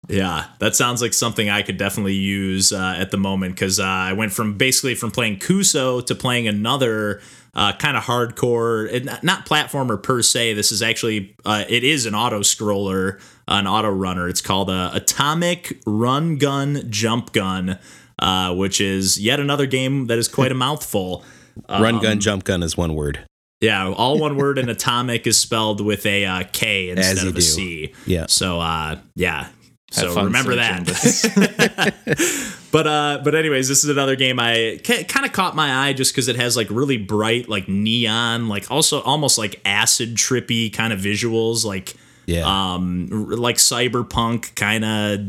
[0.09, 3.85] Yeah, that sounds like something I could definitely use uh, at the moment because uh,
[3.85, 7.21] I went from basically from playing Kuso to playing another
[7.55, 10.55] uh, kind of hardcore, not- platformer per se.
[10.55, 14.29] This is actually uh, it is an auto scroller, an auto runner.
[14.29, 17.79] It's called uh, Atomic Run Gun Jump Gun,
[18.18, 21.23] uh, which is yet another game that is quite a mouthful.
[21.68, 23.25] Run, Um, gun, jump gun is one word.
[23.61, 27.33] Yeah, all one word, and atomic is spelled with a uh, K instead of a
[27.33, 27.40] do.
[27.40, 27.92] C.
[28.07, 28.27] Yeah.
[28.29, 29.49] So uh, yeah.
[29.94, 30.85] Have so remember that.
[32.72, 36.12] but uh, but anyways, this is another game I kind of caught my eye just
[36.12, 40.92] because it has like really bright, like neon, like also almost like acid trippy kind
[40.92, 41.94] of visuals, like
[42.27, 42.44] Yeah.
[42.44, 45.20] um r- like cyberpunk kind of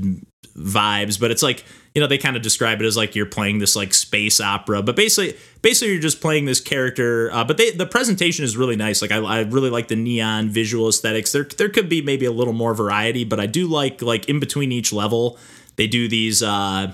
[0.58, 1.64] vibes but it's like
[2.00, 4.82] you know they kind of describe it as like you're playing this like space opera
[4.82, 8.78] but basically basically you're just playing this character uh, but they, the presentation is really
[8.78, 9.02] nice.
[9.02, 11.34] Like I, I really like the neon visual aesthetics.
[11.34, 14.40] There there could be maybe a little more variety but i do like like in
[14.40, 15.38] between each level
[15.76, 16.92] they do these uh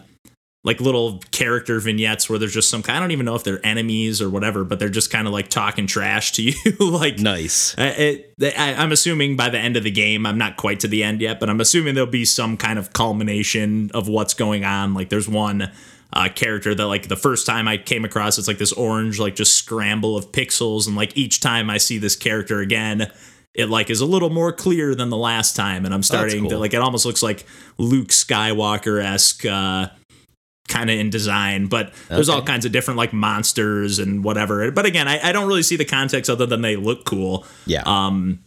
[0.65, 4.19] like little character vignettes where there's just some I don't even know if they're enemies
[4.19, 7.77] or whatever, but they're just kind of like talking trash to you, like nice.
[7.77, 10.87] I- it, I, I'm assuming by the end of the game, I'm not quite to
[10.87, 14.65] the end yet, but I'm assuming there'll be some kind of culmination of what's going
[14.65, 14.95] on.
[14.95, 15.71] Like there's one
[16.11, 19.35] uh, character that like the first time I came across, it's like this orange like
[19.35, 23.11] just scramble of pixels, and like each time I see this character again.
[23.53, 26.49] It like is a little more clear than the last time, and I'm starting to
[26.49, 26.59] cool.
[26.59, 27.45] like it almost looks like
[27.77, 29.87] Luke Skywalker esque uh,
[30.67, 34.71] kind of in design, but there's all kinds of different like monsters and whatever.
[34.71, 37.45] But again, I, I don't really see the context other than they look cool.
[37.65, 37.83] Yeah.
[37.85, 38.43] Um,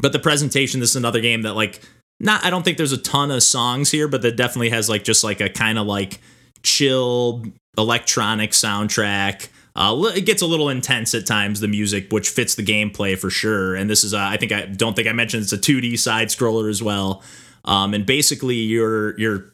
[0.00, 1.80] but the presentation, this is another game that like
[2.20, 2.44] not.
[2.44, 5.24] I don't think there's a ton of songs here, but that definitely has like just
[5.24, 6.20] like a kind of like
[6.62, 7.44] chill
[7.76, 9.48] electronic soundtrack.
[9.74, 13.30] Uh, it gets a little intense at times, the music, which fits the gameplay for
[13.30, 13.76] sure.
[13.76, 16.28] And this is, uh, I think, I don't think I mentioned it's a 2D side
[16.28, 17.22] scroller as well.
[17.64, 19.52] Um, and basically, you're you're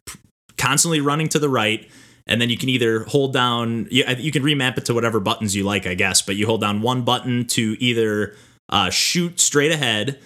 [0.56, 1.88] constantly running to the right
[2.26, 5.54] and then you can either hold down you, you can remap it to whatever buttons
[5.54, 8.34] you like i guess but you hold down one button to either
[8.68, 10.18] uh, shoot straight ahead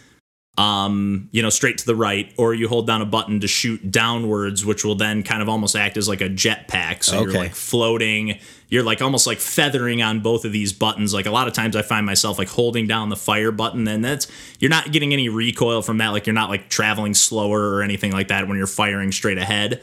[0.58, 3.90] um you know straight to the right or you hold down a button to shoot
[3.90, 7.02] downwards which will then kind of almost act as like a jetpack.
[7.02, 8.38] So you're like floating.
[8.68, 11.14] You're like almost like feathering on both of these buttons.
[11.14, 14.04] Like a lot of times i find myself like holding down the fire button and
[14.04, 14.26] that's
[14.58, 16.08] you're not getting any recoil from that.
[16.08, 19.80] Like you're not like traveling slower or anything like that when you're firing straight ahead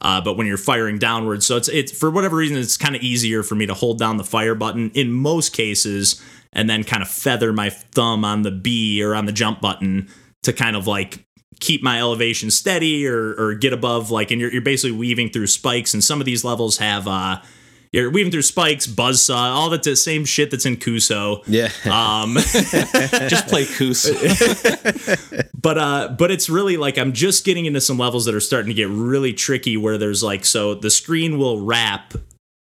[0.00, 3.02] uh, but when you're firing downwards, so it's it's for whatever reason it's kind of
[3.02, 7.02] easier for me to hold down the fire button in most cases, and then kind
[7.02, 10.08] of feather my thumb on the B or on the jump button
[10.42, 11.24] to kind of like
[11.60, 15.46] keep my elevation steady or or get above like, and you're you're basically weaving through
[15.46, 17.40] spikes, and some of these levels have uh.
[17.96, 21.42] You're weaving through spikes, buzzsaw, all the t- same shit that's in Kuso.
[21.46, 21.70] yeah.
[21.86, 22.34] Um,
[23.28, 24.12] Just play Kuso.
[25.60, 28.68] but uh but it's really like i'm just getting into some levels that are starting
[28.68, 32.14] to get really tricky where there's like so the screen will wrap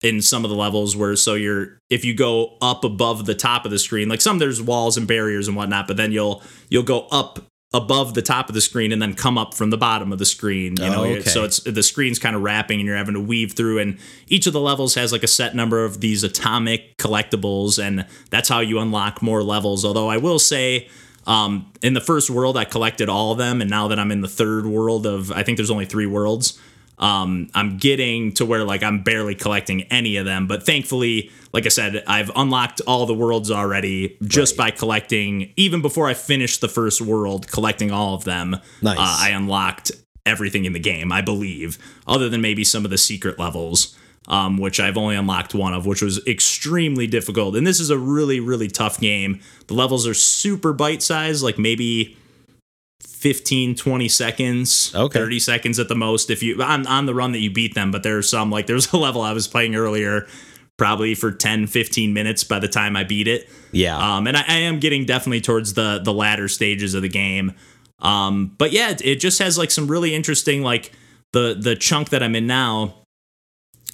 [0.02, 3.64] in some of the levels where so you're if you go up above the top
[3.64, 6.82] of the screen like some there's walls and barriers and whatnot but then you'll you'll
[6.82, 7.38] go up
[7.72, 10.26] above the top of the screen and then come up from the bottom of the
[10.26, 10.76] screen.
[10.76, 11.20] You know, Oh, okay.
[11.22, 13.78] so it's the screen's kind of wrapping and you're having to weave through.
[13.78, 18.06] And each of the levels has like a set number of these atomic collectibles, and
[18.30, 19.84] that's how you unlock more levels.
[19.84, 20.88] Although I will say.
[21.26, 24.22] Um, in the first world, I collected all of them, and now that I'm in
[24.22, 26.58] the third world of, I think there's only three worlds.
[27.00, 31.64] Um, I'm getting to where like I'm barely collecting any of them, but thankfully, like
[31.64, 35.52] I said, I've unlocked all the worlds already just by collecting.
[35.56, 38.98] Even before I finished the first world, collecting all of them, Nice.
[38.98, 39.90] uh, I unlocked
[40.26, 41.10] everything in the game.
[41.10, 43.96] I believe, other than maybe some of the secret levels.
[44.28, 47.56] Um, which I've only unlocked one of, which was extremely difficult.
[47.56, 49.40] And this is a really, really tough game.
[49.66, 52.16] The levels are super bite sized, like maybe
[53.02, 55.18] 15 20 seconds Okay.
[55.18, 57.90] 30 seconds at the most if you on, on the run that you beat them
[57.90, 60.26] but there's some like there's a level i was playing earlier
[60.78, 63.96] probably for 10 15 minutes by the time i beat it Yeah.
[64.16, 67.52] um, and I, I am getting definitely towards the the latter stages of the game
[67.98, 70.92] um, but yeah it, it just has like some really interesting like
[71.32, 72.94] the the chunk that i'm in now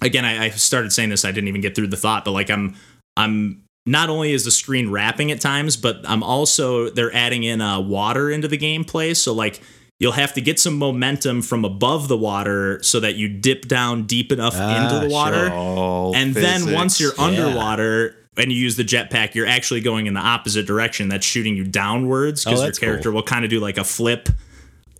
[0.02, 2.50] again I, I started saying this i didn't even get through the thought but like
[2.50, 2.76] i'm
[3.16, 7.60] i'm not only is the screen wrapping at times but i'm also they're adding in
[7.60, 9.60] uh, water into the gameplay so like
[9.98, 14.04] you'll have to get some momentum from above the water so that you dip down
[14.04, 17.38] deep enough Ah, into the water Oh, and then once you're physics.
[17.38, 21.08] underwater and you use the jetpack, you're actually going in the opposite direction.
[21.08, 24.28] That's shooting you downwards because Oh, your character will kind of do like a flip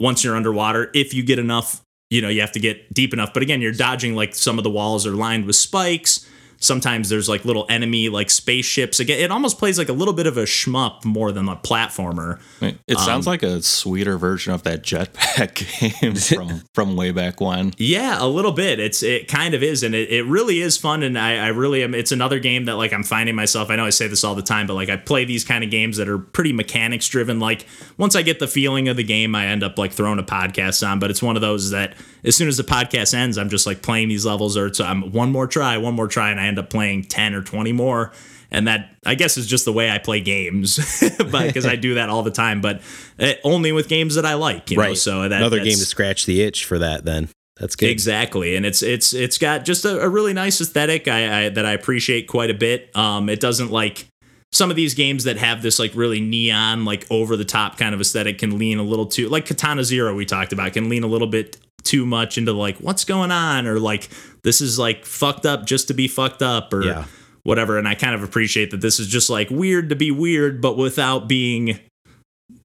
[0.01, 0.91] once you're underwater.
[0.95, 3.35] If you get enough, you know, you have to get deep enough.
[3.35, 6.27] But again, you're dodging like some of the walls are lined with spikes.
[6.59, 8.99] Sometimes there's like little enemy like spaceships.
[9.01, 12.41] Again, it almost plays like a little bit of a shmup more than a platformer.
[12.61, 16.15] It Um, sounds like a sweeter version of that jetpack game
[16.49, 17.73] from from way back when.
[17.79, 18.81] Yeah, a little bit.
[18.81, 21.03] It's it kind of is, and it, it really is fun.
[21.03, 21.95] And I, I really am.
[21.95, 23.71] It's another game that like I'm finding myself.
[23.71, 25.71] I know I say this all the time, but like I play these kind of
[25.71, 27.39] games that are pretty mechanics driven.
[27.41, 27.67] Like
[27.99, 30.87] once I get the feeling of the game, I end up like throwing a podcast
[30.87, 30.99] on.
[30.99, 33.83] But it's one of those that as soon as the podcast ends, I'm just like
[33.83, 36.56] playing these levels, or it's I'm one more try, one more try, and I end
[36.59, 38.13] up playing ten or twenty more.
[38.49, 40.77] And that I guess is just the way I play games,
[41.19, 42.81] because I do that all the time, but
[43.19, 44.85] uh, only with games that I like, you know.
[44.85, 44.97] right.
[44.97, 47.05] So that, Another game to scratch the itch for that.
[47.05, 47.91] Then that's good.
[47.91, 51.67] Exactly, and it's it's it's got just a, a really nice aesthetic I, I that
[51.67, 52.95] I appreciate quite a bit.
[52.97, 54.07] Um, it doesn't like
[54.53, 57.95] some of these games that have this like really neon, like over the top kind
[57.95, 61.03] of aesthetic can lean a little too like Katana Zero we talked about can lean
[61.03, 64.11] a little bit too much into like what's going on or like
[64.47, 67.05] this is like fucked up just to be fucked up or Yeah.
[67.43, 67.79] whatever.
[67.79, 70.77] And I kind of appreciate that this is just like weird to be weird, but
[70.77, 71.81] without being,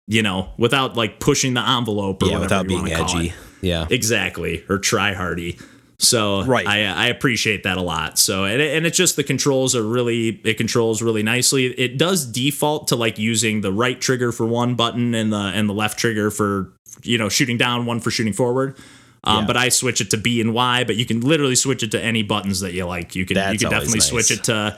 [0.07, 3.33] you know, without like pushing the envelope or Yeah, whatever without being edgy.
[3.61, 3.87] Yeah.
[3.89, 5.57] Exactly, or try hardy.
[5.97, 6.67] So Right.
[6.67, 8.17] I I appreciate that a lot.
[8.19, 11.65] So and it, and it's just the controls are really it controls really nicely.
[11.67, 15.67] It does default to like using the right trigger for one button and the and
[15.67, 18.77] the left trigger for you know shooting down, one for shooting forward.
[19.23, 19.47] Um, Yeah.
[19.47, 20.83] But I switch it to B and Y.
[20.83, 23.15] But you can literally switch it to any buttons that you like.
[23.15, 24.77] You can you can always definitely switch it to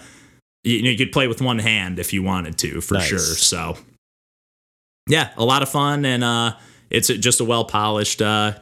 [0.64, 3.08] you, know, you could play with one hand if you wanted to for Nice.
[3.08, 3.20] sure.
[3.20, 3.78] So
[5.10, 6.56] yeah, a lot of fun and uh,
[6.90, 8.54] it's just a well polished uh,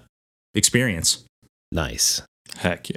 [0.55, 1.23] experience.
[1.71, 2.21] Nice.
[2.57, 2.95] Heck yeah.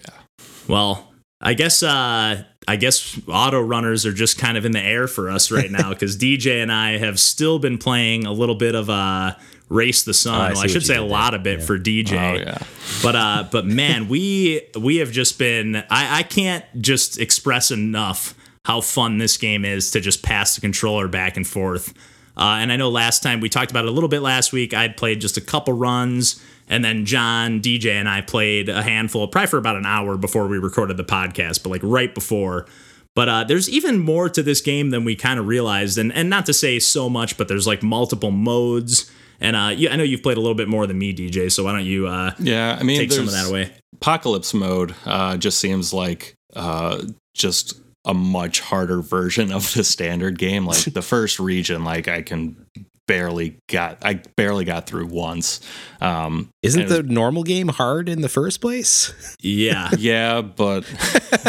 [0.69, 5.07] Well, I guess uh I guess auto runners are just kind of in the air
[5.07, 8.75] for us right now because DJ and I have still been playing a little bit
[8.75, 9.35] of uh
[9.69, 10.35] Race the Sun.
[10.35, 11.41] Oh, I well, I should say a lot there.
[11.41, 11.67] of it Yeah.
[11.67, 12.13] for DJ.
[12.13, 12.59] Oh yeah.
[13.03, 18.35] But uh but man, we we have just been I, I can't just express enough
[18.65, 21.93] how fun this game is to just pass the controller back and forth.
[22.37, 24.75] Uh, and I know last time we talked about it a little bit last week.
[24.75, 29.29] I'd played just a couple runs, and then John, DJ, and I played a handful,
[29.29, 32.67] probably for about an hour before we recorded the podcast, but like right before.
[33.15, 36.29] But uh, there's even more to this game than we kind of realized, and and
[36.29, 39.09] not to say so much, but there's like multiple modes.
[39.41, 41.51] And uh, you, I know you've played a little bit more than me, DJ.
[41.51, 43.73] So why don't you uh, Yeah, I mean, take some of that away?
[43.95, 47.03] Apocalypse mode uh, just seems like uh,
[47.35, 50.67] just a much harder version of the standard game.
[50.67, 52.67] Like the first region, like I can
[53.07, 55.61] barely got I barely got through once.
[56.01, 59.37] Um, Isn't and the normal game hard in the first place?
[59.41, 60.85] Yeah, yeah, but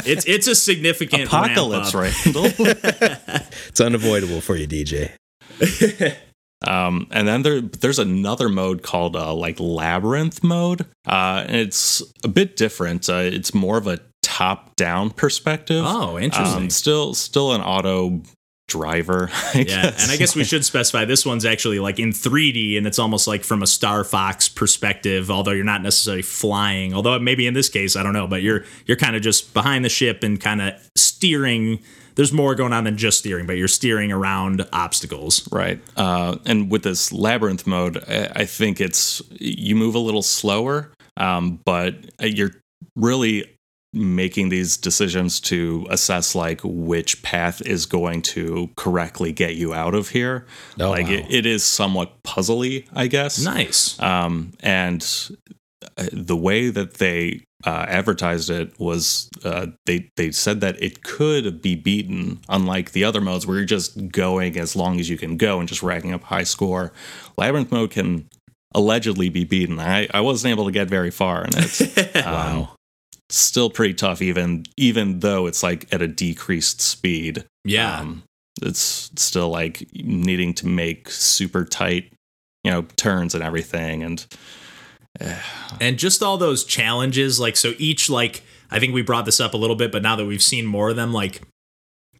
[0.05, 2.15] it's it's a significant Apocalypse, ramp.
[2.25, 2.51] Randall.
[3.67, 5.11] It's unavoidable for you, DJ.
[6.61, 10.81] Um, and then there there's another mode called uh, like labyrinth mode.
[11.07, 13.09] Uh, and it's a bit different.
[13.09, 15.83] Uh, it's more of a top down perspective.
[15.85, 16.63] Oh, interesting.
[16.63, 18.21] Um, still still an auto
[18.67, 19.29] driver.
[19.53, 20.03] I yeah, guess.
[20.03, 23.27] and I guess we should specify this one's actually like in 3D, and it's almost
[23.27, 25.29] like from a Star Fox perspective.
[25.29, 28.65] Although you're not necessarily flying, although maybe in this case, I don't know, but you're
[28.85, 31.79] you're kind of just behind the ship and kind of steering.
[32.15, 35.47] There's more going on than just steering, but you're steering around obstacles.
[35.51, 35.79] Right.
[35.95, 40.91] Uh, and with this labyrinth mode, I, I think it's you move a little slower,
[41.17, 42.51] um, but you're
[42.95, 43.45] really
[43.95, 49.95] making these decisions to assess like which path is going to correctly get you out
[49.95, 50.45] of here.
[50.79, 51.13] Oh, like wow.
[51.13, 53.43] it, it is somewhat puzzly, I guess.
[53.43, 53.99] Nice.
[54.01, 55.01] Um, and
[55.31, 55.53] uh,
[56.11, 61.61] the way that they uh, advertised it was uh, they they said that it could
[61.61, 65.37] be beaten, unlike the other modes where you're just going as long as you can
[65.37, 66.91] go and just racking up high score.
[67.37, 68.27] Labyrinth mode can
[68.73, 69.79] allegedly be beaten.
[69.79, 71.81] I, I wasn't able to get very far, and it's
[72.17, 72.75] um, Wow.
[73.29, 77.45] still pretty tough, even even though it's like at a decreased speed.
[77.63, 77.99] Yeah.
[77.99, 78.23] Um,
[78.61, 82.11] it's still like needing to make super tight,
[82.63, 84.25] you know, turns and everything, and
[85.79, 89.53] and just all those challenges like so each like i think we brought this up
[89.53, 91.41] a little bit but now that we've seen more of them like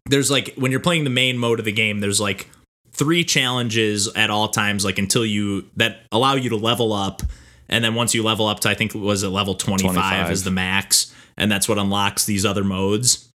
[0.06, 2.48] there's like when you're playing the main mode of the game there's like
[2.96, 7.22] three challenges at all times like until you that allow you to level up.
[7.68, 10.30] And then once you level up to i think was it level 25, 25.
[10.30, 11.12] is the max.
[11.36, 13.28] And that's what unlocks these other modes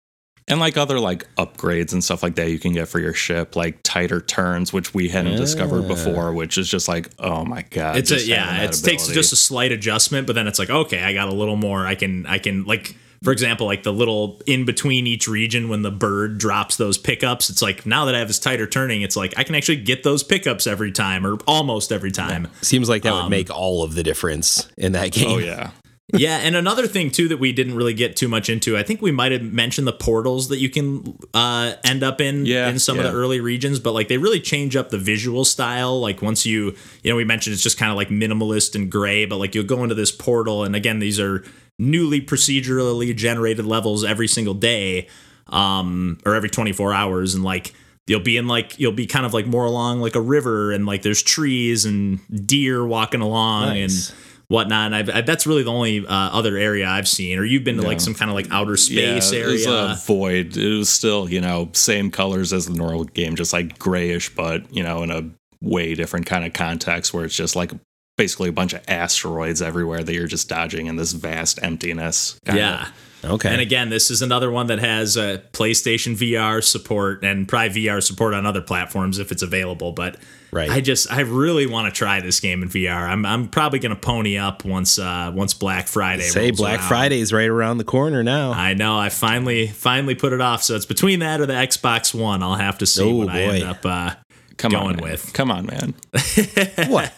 [0.47, 3.55] and like other like upgrades and stuff like that you can get for your ship,
[3.55, 7.97] like tighter turns, which we hadn't discovered before, which is just like, oh my god,
[7.97, 11.03] it's a just yeah it takes just a slight adjustment but then it's like okay
[11.03, 14.41] i got a little more i can i can like for example like the little
[14.47, 18.19] in between each region when the bird drops those pickups it's like now that i
[18.19, 21.37] have this tighter turning it's like i can actually get those pickups every time or
[21.47, 22.47] almost every time.
[22.61, 25.29] Seems like that would Um, make all of the difference in that game.
[25.29, 25.71] oh yeah,
[26.13, 29.01] yeah and another thing too that we didn't really get too much into i think
[29.01, 32.79] we might have mentioned the portals that you can uh, end up in Yeah, in
[32.79, 35.99] some of the early regions but like they really change up the visual style.
[36.01, 39.25] Like once you you know we mentioned it's just kind of like minimalist and gray
[39.25, 41.43] but like you'll go into this portal and again these are
[41.79, 45.07] newly procedurally generated levels every single day
[45.47, 47.73] um or every 24 hours and like
[48.07, 50.85] you'll be in like you'll be kind of like more along like a river and
[50.85, 54.09] like there's trees and deer walking along Nice.
[54.09, 54.17] and
[54.51, 54.87] whatnot.
[54.87, 57.39] And I've, I, that's really the only uh, other area I've seen.
[57.39, 59.91] Or you've been to like some kind of like outer space yeah, It was area.
[59.93, 60.57] a void.
[60.57, 64.71] It was still you know same colors as the normal game, just like grayish, but
[64.73, 65.29] you know in a
[65.61, 67.71] way different kind of context where it's just like
[68.17, 72.37] basically a bunch of asteroids everywhere that you're just dodging in this vast emptiness.
[72.45, 72.89] yeah.
[73.23, 73.49] Okay.
[73.49, 78.01] And again, this is another one that has uh, PlayStation VR support and probably VR
[78.01, 79.91] support on other platforms if it's available.
[79.91, 80.17] But
[80.53, 80.69] Right.
[80.69, 83.07] I just I really want to try this game in VR.
[83.09, 86.23] I'm I'm probably gonna pony up once uh once Black Friday.
[86.23, 86.87] Say rolls Black around.
[86.89, 88.51] Friday's right around the corner now.
[88.51, 88.97] I know.
[88.97, 90.61] I finally finally put it off.
[90.63, 92.43] So it's between that or the Xbox One.
[92.43, 93.69] I'll have to see Oh, what I end boy.
[93.69, 94.15] up uh,
[94.57, 95.03] Come going on, man.
[95.11, 95.31] with.
[95.31, 95.93] Come on, man.
[96.89, 97.13] what?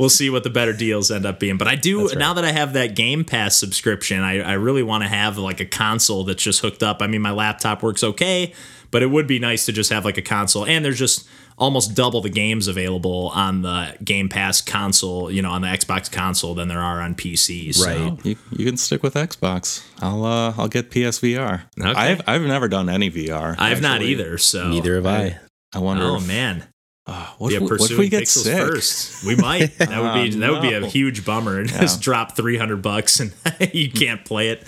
[0.00, 1.58] We'll see what the better deals end up being.
[1.58, 2.16] But I do right.
[2.16, 5.60] now that I have that Game Pass subscription, I, I really want to have like
[5.60, 7.02] a console that's just hooked up.
[7.02, 8.54] I mean, my laptop works okay,
[8.90, 10.64] but it would be nice to just have like a console.
[10.64, 11.28] And there's just
[11.58, 16.10] almost double the games available on the Game Pass console, you know, on the Xbox
[16.10, 17.74] console than there are on PC.
[17.74, 17.86] So.
[17.86, 18.24] Right.
[18.24, 19.86] You, you can stick with Xbox.
[20.00, 21.62] I'll uh, I'll get PSVR.
[21.78, 21.92] Okay.
[21.92, 23.54] I've I've never done any VR.
[23.58, 24.38] I've not either.
[24.38, 25.38] So Neither have I.
[25.74, 26.04] I wonder.
[26.04, 26.64] Oh if, man.
[27.10, 28.58] Uh, what, Yeah, if, we- what if pursuing we get pixels sick?
[28.58, 29.24] first.
[29.24, 29.76] We might.
[29.78, 31.58] That would be Oh, that would be a huge bummer.
[31.58, 33.32] And just drop three hundred bucks and
[33.74, 34.66] you can't play it.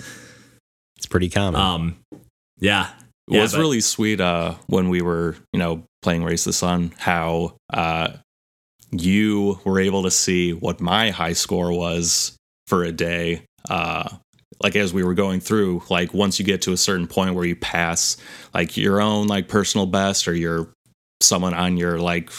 [0.97, 1.61] It's pretty common.
[1.61, 1.97] Um,
[2.59, 2.91] yeah,
[3.29, 6.53] It Yeah, was but- really sweet uh, when we were, you know, playing Race the
[6.53, 8.09] Sun, how uh,
[8.91, 12.37] you were able to see what my high score was
[12.67, 13.43] for a day.
[13.69, 14.09] Uh,
[14.63, 17.45] like as we were going through, like once you get to a certain point where
[17.45, 18.17] you pass
[18.55, 20.69] like your own like personal best or your
[21.23, 22.31] someone on your like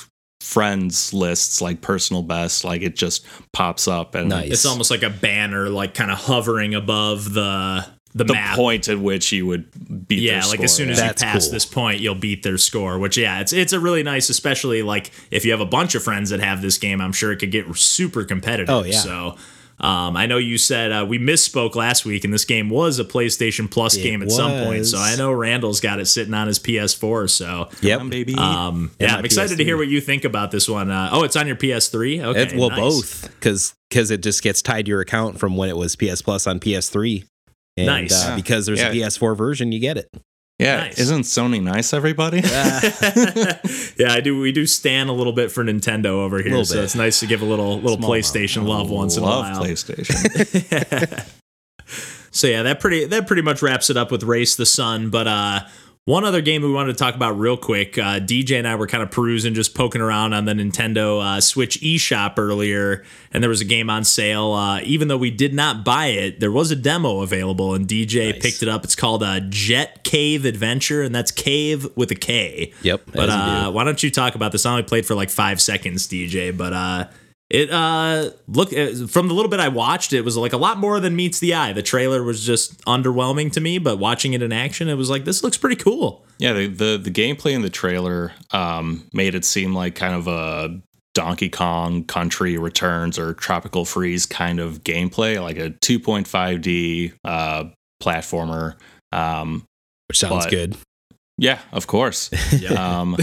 [0.42, 4.52] friends lists like personal best, like it just pops up and Nice.
[4.52, 8.56] it's almost like a banner, like kind of hovering above the the, the map.
[8.56, 11.08] point at which you would beat yeah, their like as soon as yeah.
[11.08, 11.54] you pass cool.
[11.54, 13.00] this point, you'll beat their score.
[13.00, 16.04] Which yeah, it's it's a really nice, especially like if you have a bunch of
[16.04, 17.02] friends that have this game.
[17.02, 18.70] I'm sure it could get super competitive.
[18.70, 19.00] Oh, yeah.
[19.00, 19.38] So.
[19.84, 23.04] Um, I know you said uh, we misspoke last week, and this game was a
[23.04, 24.86] PlayStation Plus It game at some point.
[24.86, 27.30] So I know Randall's got it sitting on his PS4.
[27.30, 27.98] So yep.
[28.00, 28.34] Come on, baby.
[28.36, 29.66] Um, And yeah, I'm excited to PS3.
[29.66, 30.90] hear what you think about this one.
[30.90, 32.24] Uh, oh, it's on your PS3.
[32.24, 32.80] Okay, It- well, nice.
[32.80, 36.48] both because it just gets tied to your account from when it was PS Plus
[36.48, 37.26] on PS3.
[37.76, 38.14] And Nice.
[38.14, 38.36] uh, Yeah.
[38.38, 38.90] because there's Yeah.
[38.90, 40.08] a PS4 version, you get it.
[40.64, 41.00] Yeah, nice.
[41.00, 42.38] isn't Sony nice, everybody?
[43.98, 44.40] yeah, I do.
[44.40, 47.42] We do stand a little bit for Nintendo over here, so it's nice to give
[47.42, 49.66] a little little Small PlayStation love once in a Love while.
[49.66, 51.30] PlayStation.
[52.36, 55.12] So yeah, that pretty that pretty much wraps it up with Race the Sun.
[55.12, 55.60] But uh,
[56.06, 57.98] One other game we wanted to talk about real quick.
[57.98, 61.40] Uh, DJ and I were kind of perusing, just poking around on the Nintendo uh,
[61.40, 64.52] Switch eShop earlier, and there was a game on sale.
[64.52, 68.34] Uh, even though we did not buy it, there was a demo available, and DJ
[68.34, 68.42] Nice.
[68.42, 68.84] picked it up.
[68.84, 72.74] It's called uh, JetKave Adventure, and that's cave with a K.
[72.82, 74.66] Yep, But uh, why don't you talk about this?
[74.66, 77.06] I only played for like five seconds, DJ, but uh,
[77.54, 80.78] it uh look uh, from the little bit I watched, it was like a lot
[80.80, 81.72] more than meets the eye.
[81.72, 85.24] The trailer was just underwhelming to me, but watching it in action, it was like
[85.24, 86.26] this looks pretty cool.
[86.40, 90.28] Yeah, the, the the gameplay in the trailer um, made it seem like kind of
[90.28, 90.82] a
[91.14, 97.66] Donkey Kong Country Returns or Tropical Freeze kind of gameplay, like a 2.5D uh,
[98.02, 98.76] platformer.
[99.12, 99.64] Um,
[100.10, 100.78] Which sounds but- good.
[101.44, 102.30] Yeah, of course.
[102.78, 103.18] um,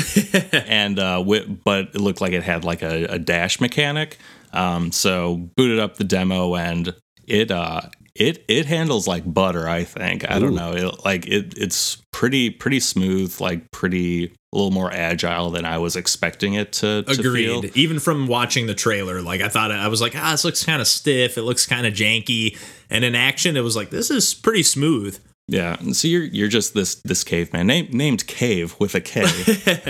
[0.53, 1.25] and uh,
[1.65, 4.19] but it looked like it had like a, a dash mechanic.
[4.53, 6.95] Um, so booted up the demo and
[7.27, 7.81] it uh,
[8.15, 9.67] it it handles like butter.
[9.67, 10.73] I think I don't know.
[10.73, 13.41] It, like it it's pretty pretty smooth.
[13.41, 17.05] Like pretty a little more agile than I was expecting it to.
[17.05, 17.59] to feel.
[17.61, 17.77] Agreed.
[17.77, 20.83] Even from watching the trailer, like I thought, I was like, ah, this looks kind
[20.83, 21.39] of stiff.
[21.39, 22.59] It looks kind of janky.
[22.91, 25.19] And in action, it was like, this is pretty smooth.
[25.51, 25.77] Yeah.
[25.81, 29.25] And so you're you're just this this caveman named named Cave with a K.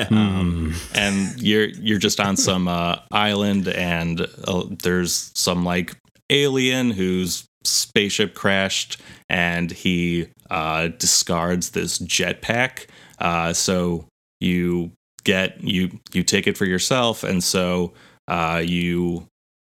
[0.10, 5.94] um, and you're you're just on some uh, island, and uh, there's some like
[6.30, 12.86] alien whose spaceship crashed, and he uh, discards this jetpack.
[13.18, 14.06] Uh, so
[14.40, 14.92] you
[15.24, 17.92] get you you take it for yourself, and so
[18.28, 19.26] uh, you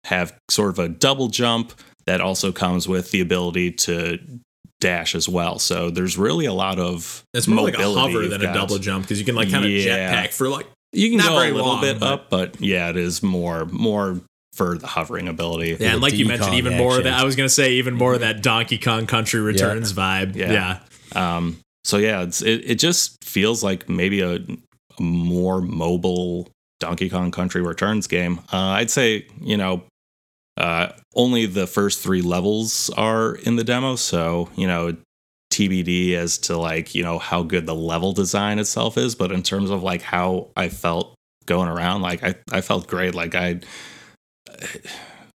[0.02, 1.72] have sort of a double jump
[2.06, 4.18] that also comes with the ability to
[4.80, 5.58] dash as well.
[5.58, 9.04] So there's really a lot of It's more like a hover than a double jump
[9.04, 10.12] because you can like kind of Yeah.
[10.26, 12.88] jetpack for like You can Not go a little long, bit but- up, but yeah,
[12.90, 14.20] it is more more
[14.54, 15.76] for the hovering ability.
[15.78, 17.12] Yeah, and like you mentioned, Kong even more that.
[17.12, 20.34] I was gonna say even more of that Donkey Kong Country Returns vibe.
[20.36, 20.78] Yeah.
[21.14, 21.36] Yeah.
[21.36, 26.48] Um, so yeah, it's it, it just feels like maybe a, a more mobile
[26.80, 28.38] Donkey Kong Country Returns game.
[28.52, 29.82] Uh, I'd say you know
[30.56, 34.96] uh, only the first three levels are in the demo, so you know
[35.52, 39.14] TBD as to like you know how good the level design itself is.
[39.14, 41.14] But in terms of like how I felt
[41.46, 43.14] going around, like I I felt great.
[43.14, 43.60] Like I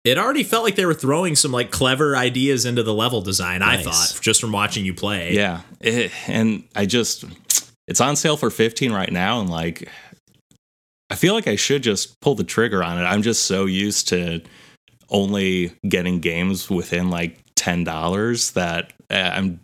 [0.03, 3.61] It already felt like they were throwing some like clever ideas into the level design.
[3.61, 5.33] I thought just from watching you play.
[5.33, 7.25] Yeah, it, and I just
[7.87, 9.89] it's on sale for 15 right now and like
[11.09, 13.01] I feel like I should just pull the trigger on it.
[13.03, 14.41] I'm just so used to
[15.11, 19.59] only getting games within like $10 that uh, I'm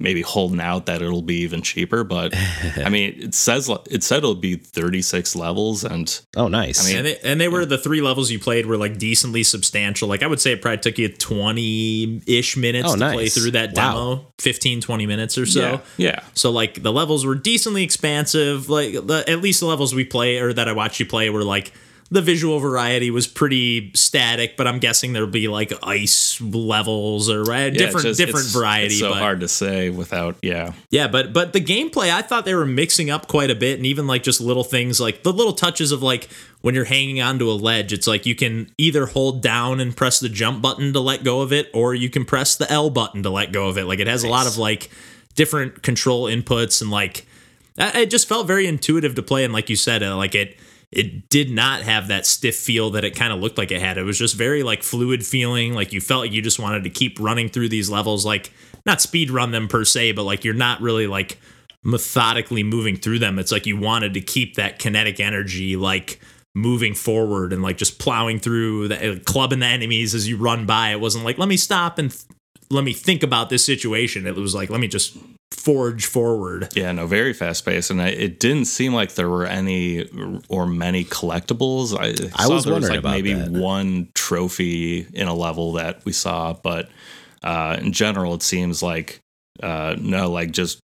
[0.00, 2.34] maybe holding out that it'll be even cheaper, but
[2.84, 6.84] I mean, it says it said it'll be 36 levels and oh, nice.
[6.84, 9.44] I mean- And they, and they were the three levels you played were like decently
[9.44, 10.08] substantial.
[10.08, 13.52] Like I would say it probably took you 20 ish minutes Oh, to play through
[13.52, 13.92] that Wow.
[14.16, 15.60] demo, 15, 20 minutes or so.
[15.60, 16.20] yeah, yeah.
[16.34, 18.68] So like the levels were decently expansive.
[18.68, 21.44] Like the at least the levels we play or that I watched you play were
[21.44, 21.72] like
[22.10, 27.42] the visual variety was pretty static, but I'm guessing there'll be like ice levels or
[27.44, 28.86] right, Yeah, different just- different it's- variety.
[28.94, 30.74] It's so but hard to say without, yeah.
[30.90, 33.86] yeah, but but the gameplay, I thought they were mixing up quite a bit, and
[33.86, 36.28] even like just little things like the little touches of like
[36.60, 40.20] when you're hanging onto a ledge, it's like you can either hold down and press
[40.20, 43.22] the jump button to let go of it, or you can press the L button
[43.22, 43.84] to let go of it.
[43.86, 44.90] Like it has a lot of like
[45.34, 47.26] different control inputs, and like
[47.76, 49.42] it just felt very intuitive to play.
[49.44, 50.56] And like you said, uh, like it
[50.94, 53.98] it did not have that stiff feel that it kind of looked like it had.
[53.98, 55.74] It was just very like fluid feeling.
[55.74, 58.52] Like you felt like you just wanted to keep running through these levels, like
[58.86, 61.38] not speed run them per se, but like you're not really like
[61.82, 63.38] methodically moving through them.
[63.38, 66.20] It's like you wanted to keep that kinetic energy like
[66.54, 70.64] moving forward and like just plowing through the uh, clubbing the enemies as you run
[70.64, 70.90] by.
[70.90, 72.24] It wasn't like let me stop and th-
[72.70, 74.26] let me think about this situation.
[74.26, 75.16] It was like let me just
[75.54, 76.68] forge forward.
[76.74, 80.08] Yeah, no, very fast paced, and I, it didn't seem like there were any
[80.48, 81.96] or many collectibles.
[81.98, 83.50] I, I saw was there wondering like about maybe that.
[83.50, 86.90] one trophy in a level that we saw, but
[87.42, 89.20] uh, in general, it seems like
[89.62, 90.80] uh, no, like just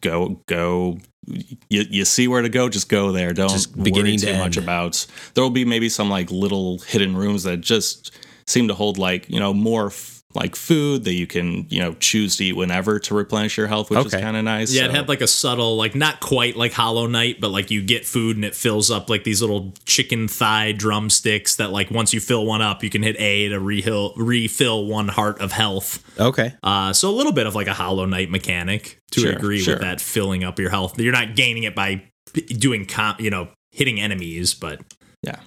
[0.00, 0.98] go go.
[1.26, 3.34] You, you see where to go, just go there.
[3.34, 5.06] Don't Just worry too to much about.
[5.34, 9.28] There will be maybe some like little hidden rooms that just seem to hold like
[9.28, 9.88] you know more.
[9.88, 13.66] F- like food that you can, you know, choose to eat whenever to replenish your
[13.66, 14.72] health, which is kind of nice.
[14.72, 17.82] Yeah, it had like a subtle, like not quite like Hollow Knight, but like you
[17.82, 22.12] get food and it fills up like these little chicken thigh drumsticks that like once
[22.12, 26.04] you fill one up, you can hit A to refill refill one heart of health.
[26.20, 26.52] okay.
[26.62, 29.74] Uh, so a little bit of like a Hollow Knight mechanic to Sure, agree sure.
[29.74, 30.98] with that filling up your health.
[31.00, 32.02] You're not gaining it by
[32.48, 34.80] doing comp, you know, hitting enemies, but
[35.22, 35.40] yeah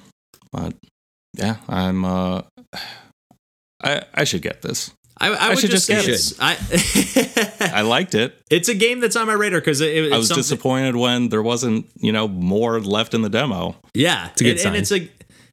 [0.52, 0.74] but
[1.38, 2.42] yeah i'm uh
[3.84, 6.58] i i should get this I, I, would should just get it's, I
[7.78, 8.42] I liked it.
[8.50, 11.30] it's a game that's on my radar because it, it's I was something- disappointed when
[11.30, 13.76] there wasn't, you know, more left in the demo.
[13.94, 14.68] Yeah, a good and, sign.
[14.74, 15.08] and it's a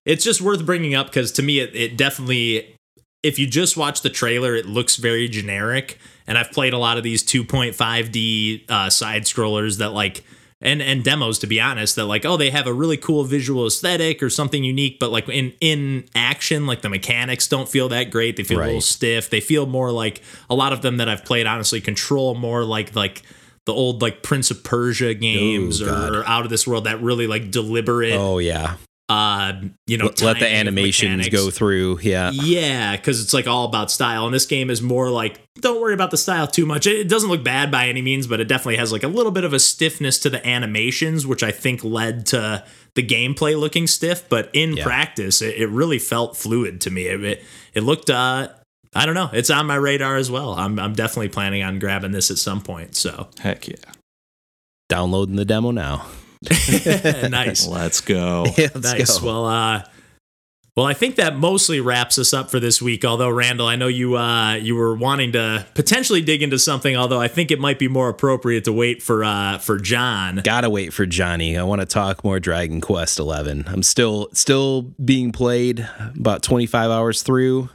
[0.06, 2.74] it's just worth bringing up because to me it, it definitely
[3.22, 6.96] if you just watch the trailer it looks very generic and I've played a lot
[6.96, 10.24] of these 2.5D uh, side scrollers that like
[10.60, 13.66] and and demos to be honest that like oh they have a really cool visual
[13.66, 18.10] aesthetic or something unique but like in in action like the mechanics don't feel that
[18.10, 21.08] great they feel a little stiff they feel more like a lot of them that
[21.08, 23.22] I've played honestly control more like like
[23.66, 26.14] the old like Prince of Persia games God.
[26.14, 28.76] or, or out of this world that really like deliberate Oh yeah.
[29.08, 29.52] Uh
[29.86, 32.00] you know Let, the animations go through.
[32.02, 32.30] Yeah.
[32.30, 35.94] yeah because it's like all about style and this game is more like don't worry
[35.94, 38.48] about the style too much it, it doesn't look bad by any means but it
[38.48, 41.82] definitely has like a little bit of a stiffness to the animations which i think
[41.82, 42.62] led to
[42.96, 44.84] the gameplay looking stiff but in Yeah.
[44.84, 47.44] practice it, it really felt fluid to me it, it,
[47.74, 48.48] it looked uh
[48.94, 49.28] I don't know.
[49.34, 50.54] It's on my radar as well.
[50.54, 52.96] I'm, I'm definitely planning on grabbing this at some point.
[52.96, 53.74] So Heck yeah.
[54.88, 56.06] Downloading the demo now.
[57.30, 57.66] nice.
[57.66, 58.46] Let's go.
[58.56, 59.18] Yeah, let's nice.
[59.18, 59.26] go.
[59.26, 59.82] Well, uh,
[60.76, 63.04] well, I think that mostly wraps us up for this week.
[63.04, 66.96] Although Randall, I know you uh, you were wanting to potentially dig into something.
[66.96, 70.40] Although I think it might be more appropriate to wait for uh, for John.
[70.44, 71.58] Gotta wait for Johnny.
[71.58, 73.64] I want to talk more Dragon Quest Eleven.
[73.66, 77.70] I'm still still being played about 25 hours through,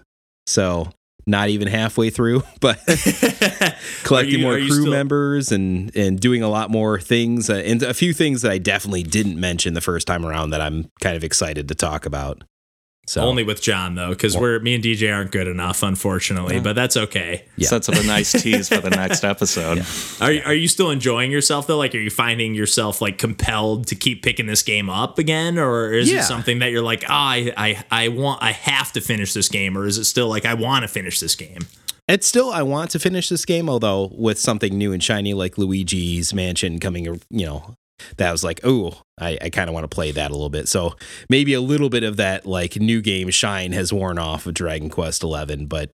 [0.48, 0.90] so
[1.26, 2.80] not even halfway through, but
[4.04, 7.82] collecting you- more crew still- members and and doing a lot more things uh, and
[7.84, 11.16] a few things that I definitely didn't mention the first time around that I'm kind
[11.16, 12.44] of excited to talk about.
[13.06, 16.62] So Only with John though, because we're me and DJ aren't good enough, unfortunately.
[16.62, 17.44] But that's okay.
[17.58, 17.68] Yeah.
[17.68, 19.86] Sets up a nice tease for the next episode.
[20.22, 21.78] Are you- are you still enjoying yourself though?
[21.78, 25.92] Like, are you finding yourself like compelled to keep picking this game up again, or
[25.92, 26.20] is Yeah.
[26.20, 29.50] it something that you're like, oh, I I I want I have to finish this
[29.50, 31.68] game, or is it still like I want to finish this game?
[32.08, 35.58] It's still I want to finish this game, although with something new and shiny like
[35.58, 37.76] Luigi's Mansion coming, you know,
[38.18, 40.68] that was like, oh, I, I kind of want to play that a little bit.
[40.68, 40.96] So
[41.30, 44.90] maybe a little bit of that like new game shine has worn off of Dragon
[44.90, 45.92] Quest Eleven, but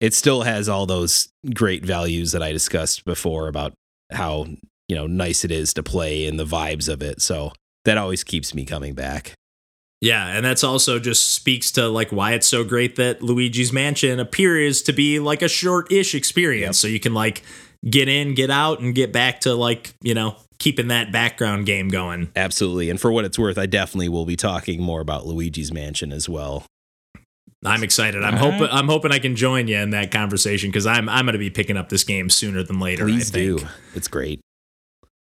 [0.00, 3.72] it still has all those great values that I discussed before about
[4.12, 4.46] how
[4.88, 7.22] you know nice it is to play and the vibes of it.
[7.22, 7.52] So
[7.84, 9.34] that always keeps me coming back.
[10.02, 14.20] Yeah, and that's also just speaks to like why it's so great that Luigi's Mansion
[14.20, 16.78] appears to be like a short-ish experience.
[16.78, 17.42] So you can like
[17.88, 21.88] get in, get out, and get back to like, you know, keeping that background game
[21.88, 22.30] going.
[22.36, 26.12] Absolutely, and for what it's worth, I definitely will be talking more about Luigi's Mansion
[26.12, 26.64] as well.
[27.64, 28.22] I'm excited.
[28.22, 28.72] I'm All hoping right.
[28.72, 31.76] I'm hoping I can join you in that conversation because I'm I'm gonna be picking
[31.76, 33.04] up this game sooner than later.
[33.04, 33.60] Please I think.
[33.60, 33.66] do.
[33.94, 34.40] It's great.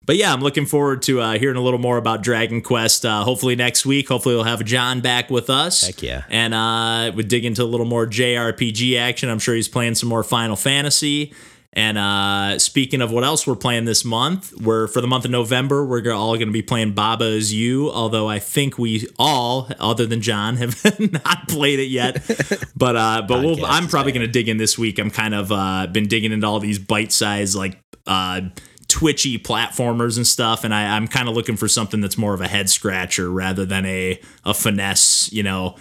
[0.07, 3.07] But yeah, I'm looking forward to uh, hearing a little more about Dragon Quest.
[3.07, 4.09] Uh, hopefully next week.
[4.09, 5.87] Hopefully we'll have John back with us.
[5.87, 6.25] Heck yeah.
[6.29, 9.31] And uh, we dig into a little more JRPG action.
[9.31, 11.33] I'm sure he's playing some more Final Fantasy.
[11.77, 15.33] And uh, speaking of what else we're playing this month, we're for the month of
[15.33, 17.91] November, we're all going to be playing Baba is You.
[17.91, 22.23] Although I think we all, other than John, have not played it yet.
[22.77, 24.99] But uh, but we'll, I'm probably going to dig in this week.
[24.99, 28.43] I'm kind of uh, been digging into all these bite sized like uh,
[28.89, 32.41] twitchy platformers and stuff, and I, I'm kind of looking for something that's more of
[32.41, 35.77] a head scratcher rather than a a finesse, you know,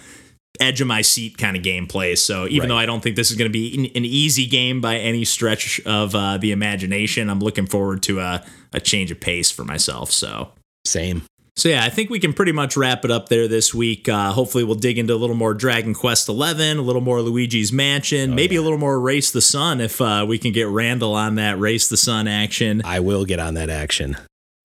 [0.60, 2.16] edge of my seat kind of gameplay.
[2.16, 2.68] So even Right.
[2.68, 5.24] though I don't think this is going to be an, an easy game by any
[5.24, 9.64] stretch of uh, the imagination, I'm looking forward to a, a change of pace for
[9.64, 10.10] myself.
[10.12, 10.52] So.
[10.86, 11.22] Same.
[11.56, 14.08] So yeah, I think we can pretty much wrap it up there this week.
[14.08, 17.72] Uh, hopefully, we'll dig into a little more Dragon Quest XI, a little more Luigi's
[17.72, 21.36] Mansion, maybe a little more Race the Sun if uh, we can get Randall on
[21.36, 22.82] that Race the Sun action.
[22.84, 24.16] I will get on that action.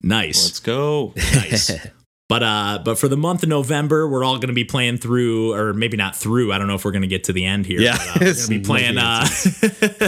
[0.02, 1.12] Nice, Let's go.
[1.16, 1.70] nice.
[2.30, 5.52] But uh, but for the month of November, we're all going to be playing through,
[5.52, 6.52] or maybe not through.
[6.52, 7.80] I don't know if we're going to get to the end here.
[7.80, 7.98] Yeah.
[7.98, 9.24] but, uh, we're going to be playing uh,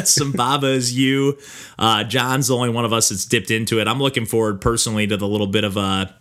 [0.04, 1.36] some Baba is you.
[1.80, 3.88] Uh, John's the only one of us that's dipped into it.
[3.88, 6.14] I'm looking forward personally to the little bit of a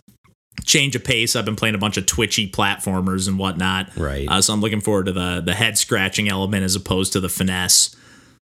[0.66, 1.36] change of pace.
[1.36, 3.96] I've been playing a bunch of twitchy platformers and whatnot.
[3.96, 4.28] Right.
[4.28, 7.30] Uh, so I'm looking forward to the the head scratching element as opposed to the
[7.30, 7.96] finesse.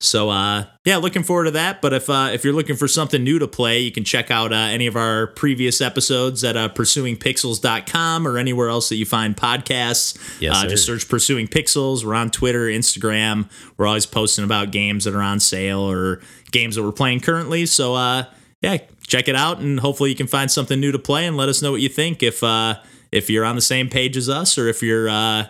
[0.00, 1.82] So uh, yeah, looking forward to that.
[1.82, 4.52] But if uh, if you're looking for something new to play, you can check out
[4.52, 9.36] uh, any of our previous episodes at uh, pursuingpixels.com or anywhere else that you find
[9.36, 10.16] podcasts.
[10.40, 12.04] Yes, uh, just search Pursuing Pixels.
[12.04, 13.50] We're on Twitter, Instagram.
[13.76, 16.20] We're always posting about games that are on sale or
[16.52, 17.66] games that we're playing currently.
[17.66, 18.24] So uh,
[18.62, 21.48] yeah, check it out and hopefully you can find something new to play and let
[21.48, 22.76] us know what you think if uh,
[23.10, 25.46] if you're on the same page as us or if you're uh,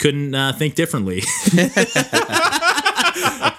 [0.00, 1.22] couldn't uh, think differently.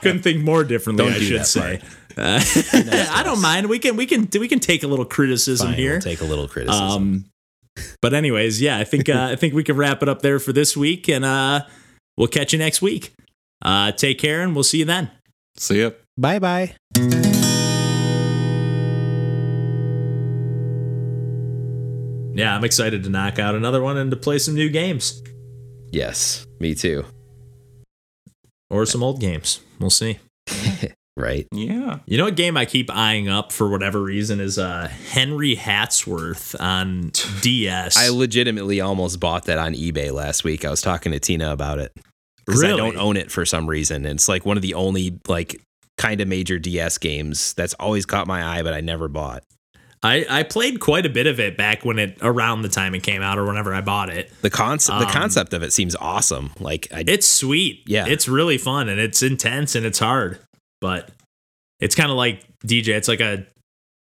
[0.01, 1.05] Couldn't think more differently.
[1.05, 1.81] Don't I do should say.
[2.17, 2.41] Uh,
[3.11, 3.67] I don't mind.
[3.67, 5.91] We can we can we can take a little criticism Fine, here.
[5.93, 6.91] We'll take a little criticism.
[6.91, 7.25] Um,
[8.01, 10.53] but anyways, yeah, I think uh, I think we can wrap it up there for
[10.53, 11.61] this week, and uh,
[12.17, 13.13] we'll catch you next week.
[13.61, 15.11] Uh, take care, and we'll see you then.
[15.57, 15.91] See ya.
[16.17, 16.75] Bye bye.
[22.39, 25.21] yeah, I'm excited to knock out another one and to play some new games.
[25.91, 27.05] Yes, me too
[28.69, 29.61] or some old games.
[29.79, 30.19] We'll see.
[31.19, 31.47] Right.
[31.51, 31.99] Yeah.
[32.05, 36.55] You know what game I keep eyeing up for whatever reason is uh Henry Hatsworth
[36.61, 37.11] on
[37.41, 37.97] DS.
[37.97, 40.63] I legitimately almost bought that on eBay last week.
[40.63, 41.91] I was talking to Tina about it
[42.45, 44.05] because I don't own it for some reason.
[44.05, 45.61] And it's like one of the only like
[45.97, 49.43] kind of major DS games that's always caught my eye, but I never bought.
[50.01, 53.03] I, I played quite a bit of it back when it around the time it
[53.03, 54.31] came out or whenever I bought it.
[54.41, 56.51] The concept, the Um, concept of it seems awesome.
[56.59, 57.83] Like I, It's sweet.
[57.85, 58.05] Yeah.
[58.07, 60.39] It's really fun and it's intense and it's hard.
[60.79, 61.09] But
[61.81, 62.89] it's kind of like DJ.
[62.89, 63.45] It's like a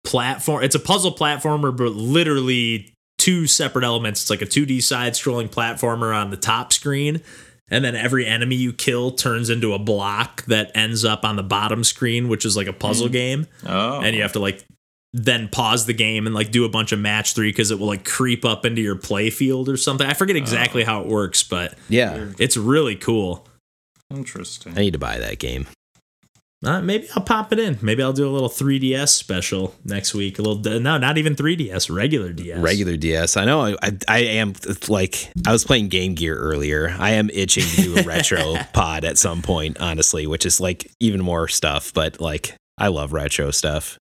[0.06, 0.64] platform.
[0.64, 4.22] It's a puzzle platformer, but literally two separate elements.
[4.22, 7.22] It's like a 2D side scrolling platformer on the top screen.
[7.70, 11.44] And then every enemy you kill turns into a block that ends up on the
[11.44, 13.48] bottom screen, which is like a puzzle game.
[13.66, 14.02] Oh.
[14.02, 14.66] And you have to like
[15.14, 17.88] then pause the game and like do a bunch of match three because it will
[17.88, 20.08] like creep up into your play field or something.
[20.08, 23.48] I forget exactly how it works, but yeah, it's really cool.
[24.10, 24.74] Interesting.
[24.74, 25.68] I need to buy that game.
[26.64, 27.80] Uh, maybe I'll pop it in.
[27.82, 30.38] Maybe I'll do a little 3DS special next week.
[30.38, 32.60] A little no, not even 3DS, regular DS.
[32.60, 33.36] Regular DS.
[33.36, 33.62] I know.
[33.62, 34.54] I, I, I am
[34.88, 36.96] like I was playing Game Gear earlier.
[37.00, 40.92] I am itching to do a retro pod at some point, honestly, which is like
[41.00, 41.94] even more stuff.
[41.94, 43.98] But like I love retro stuff.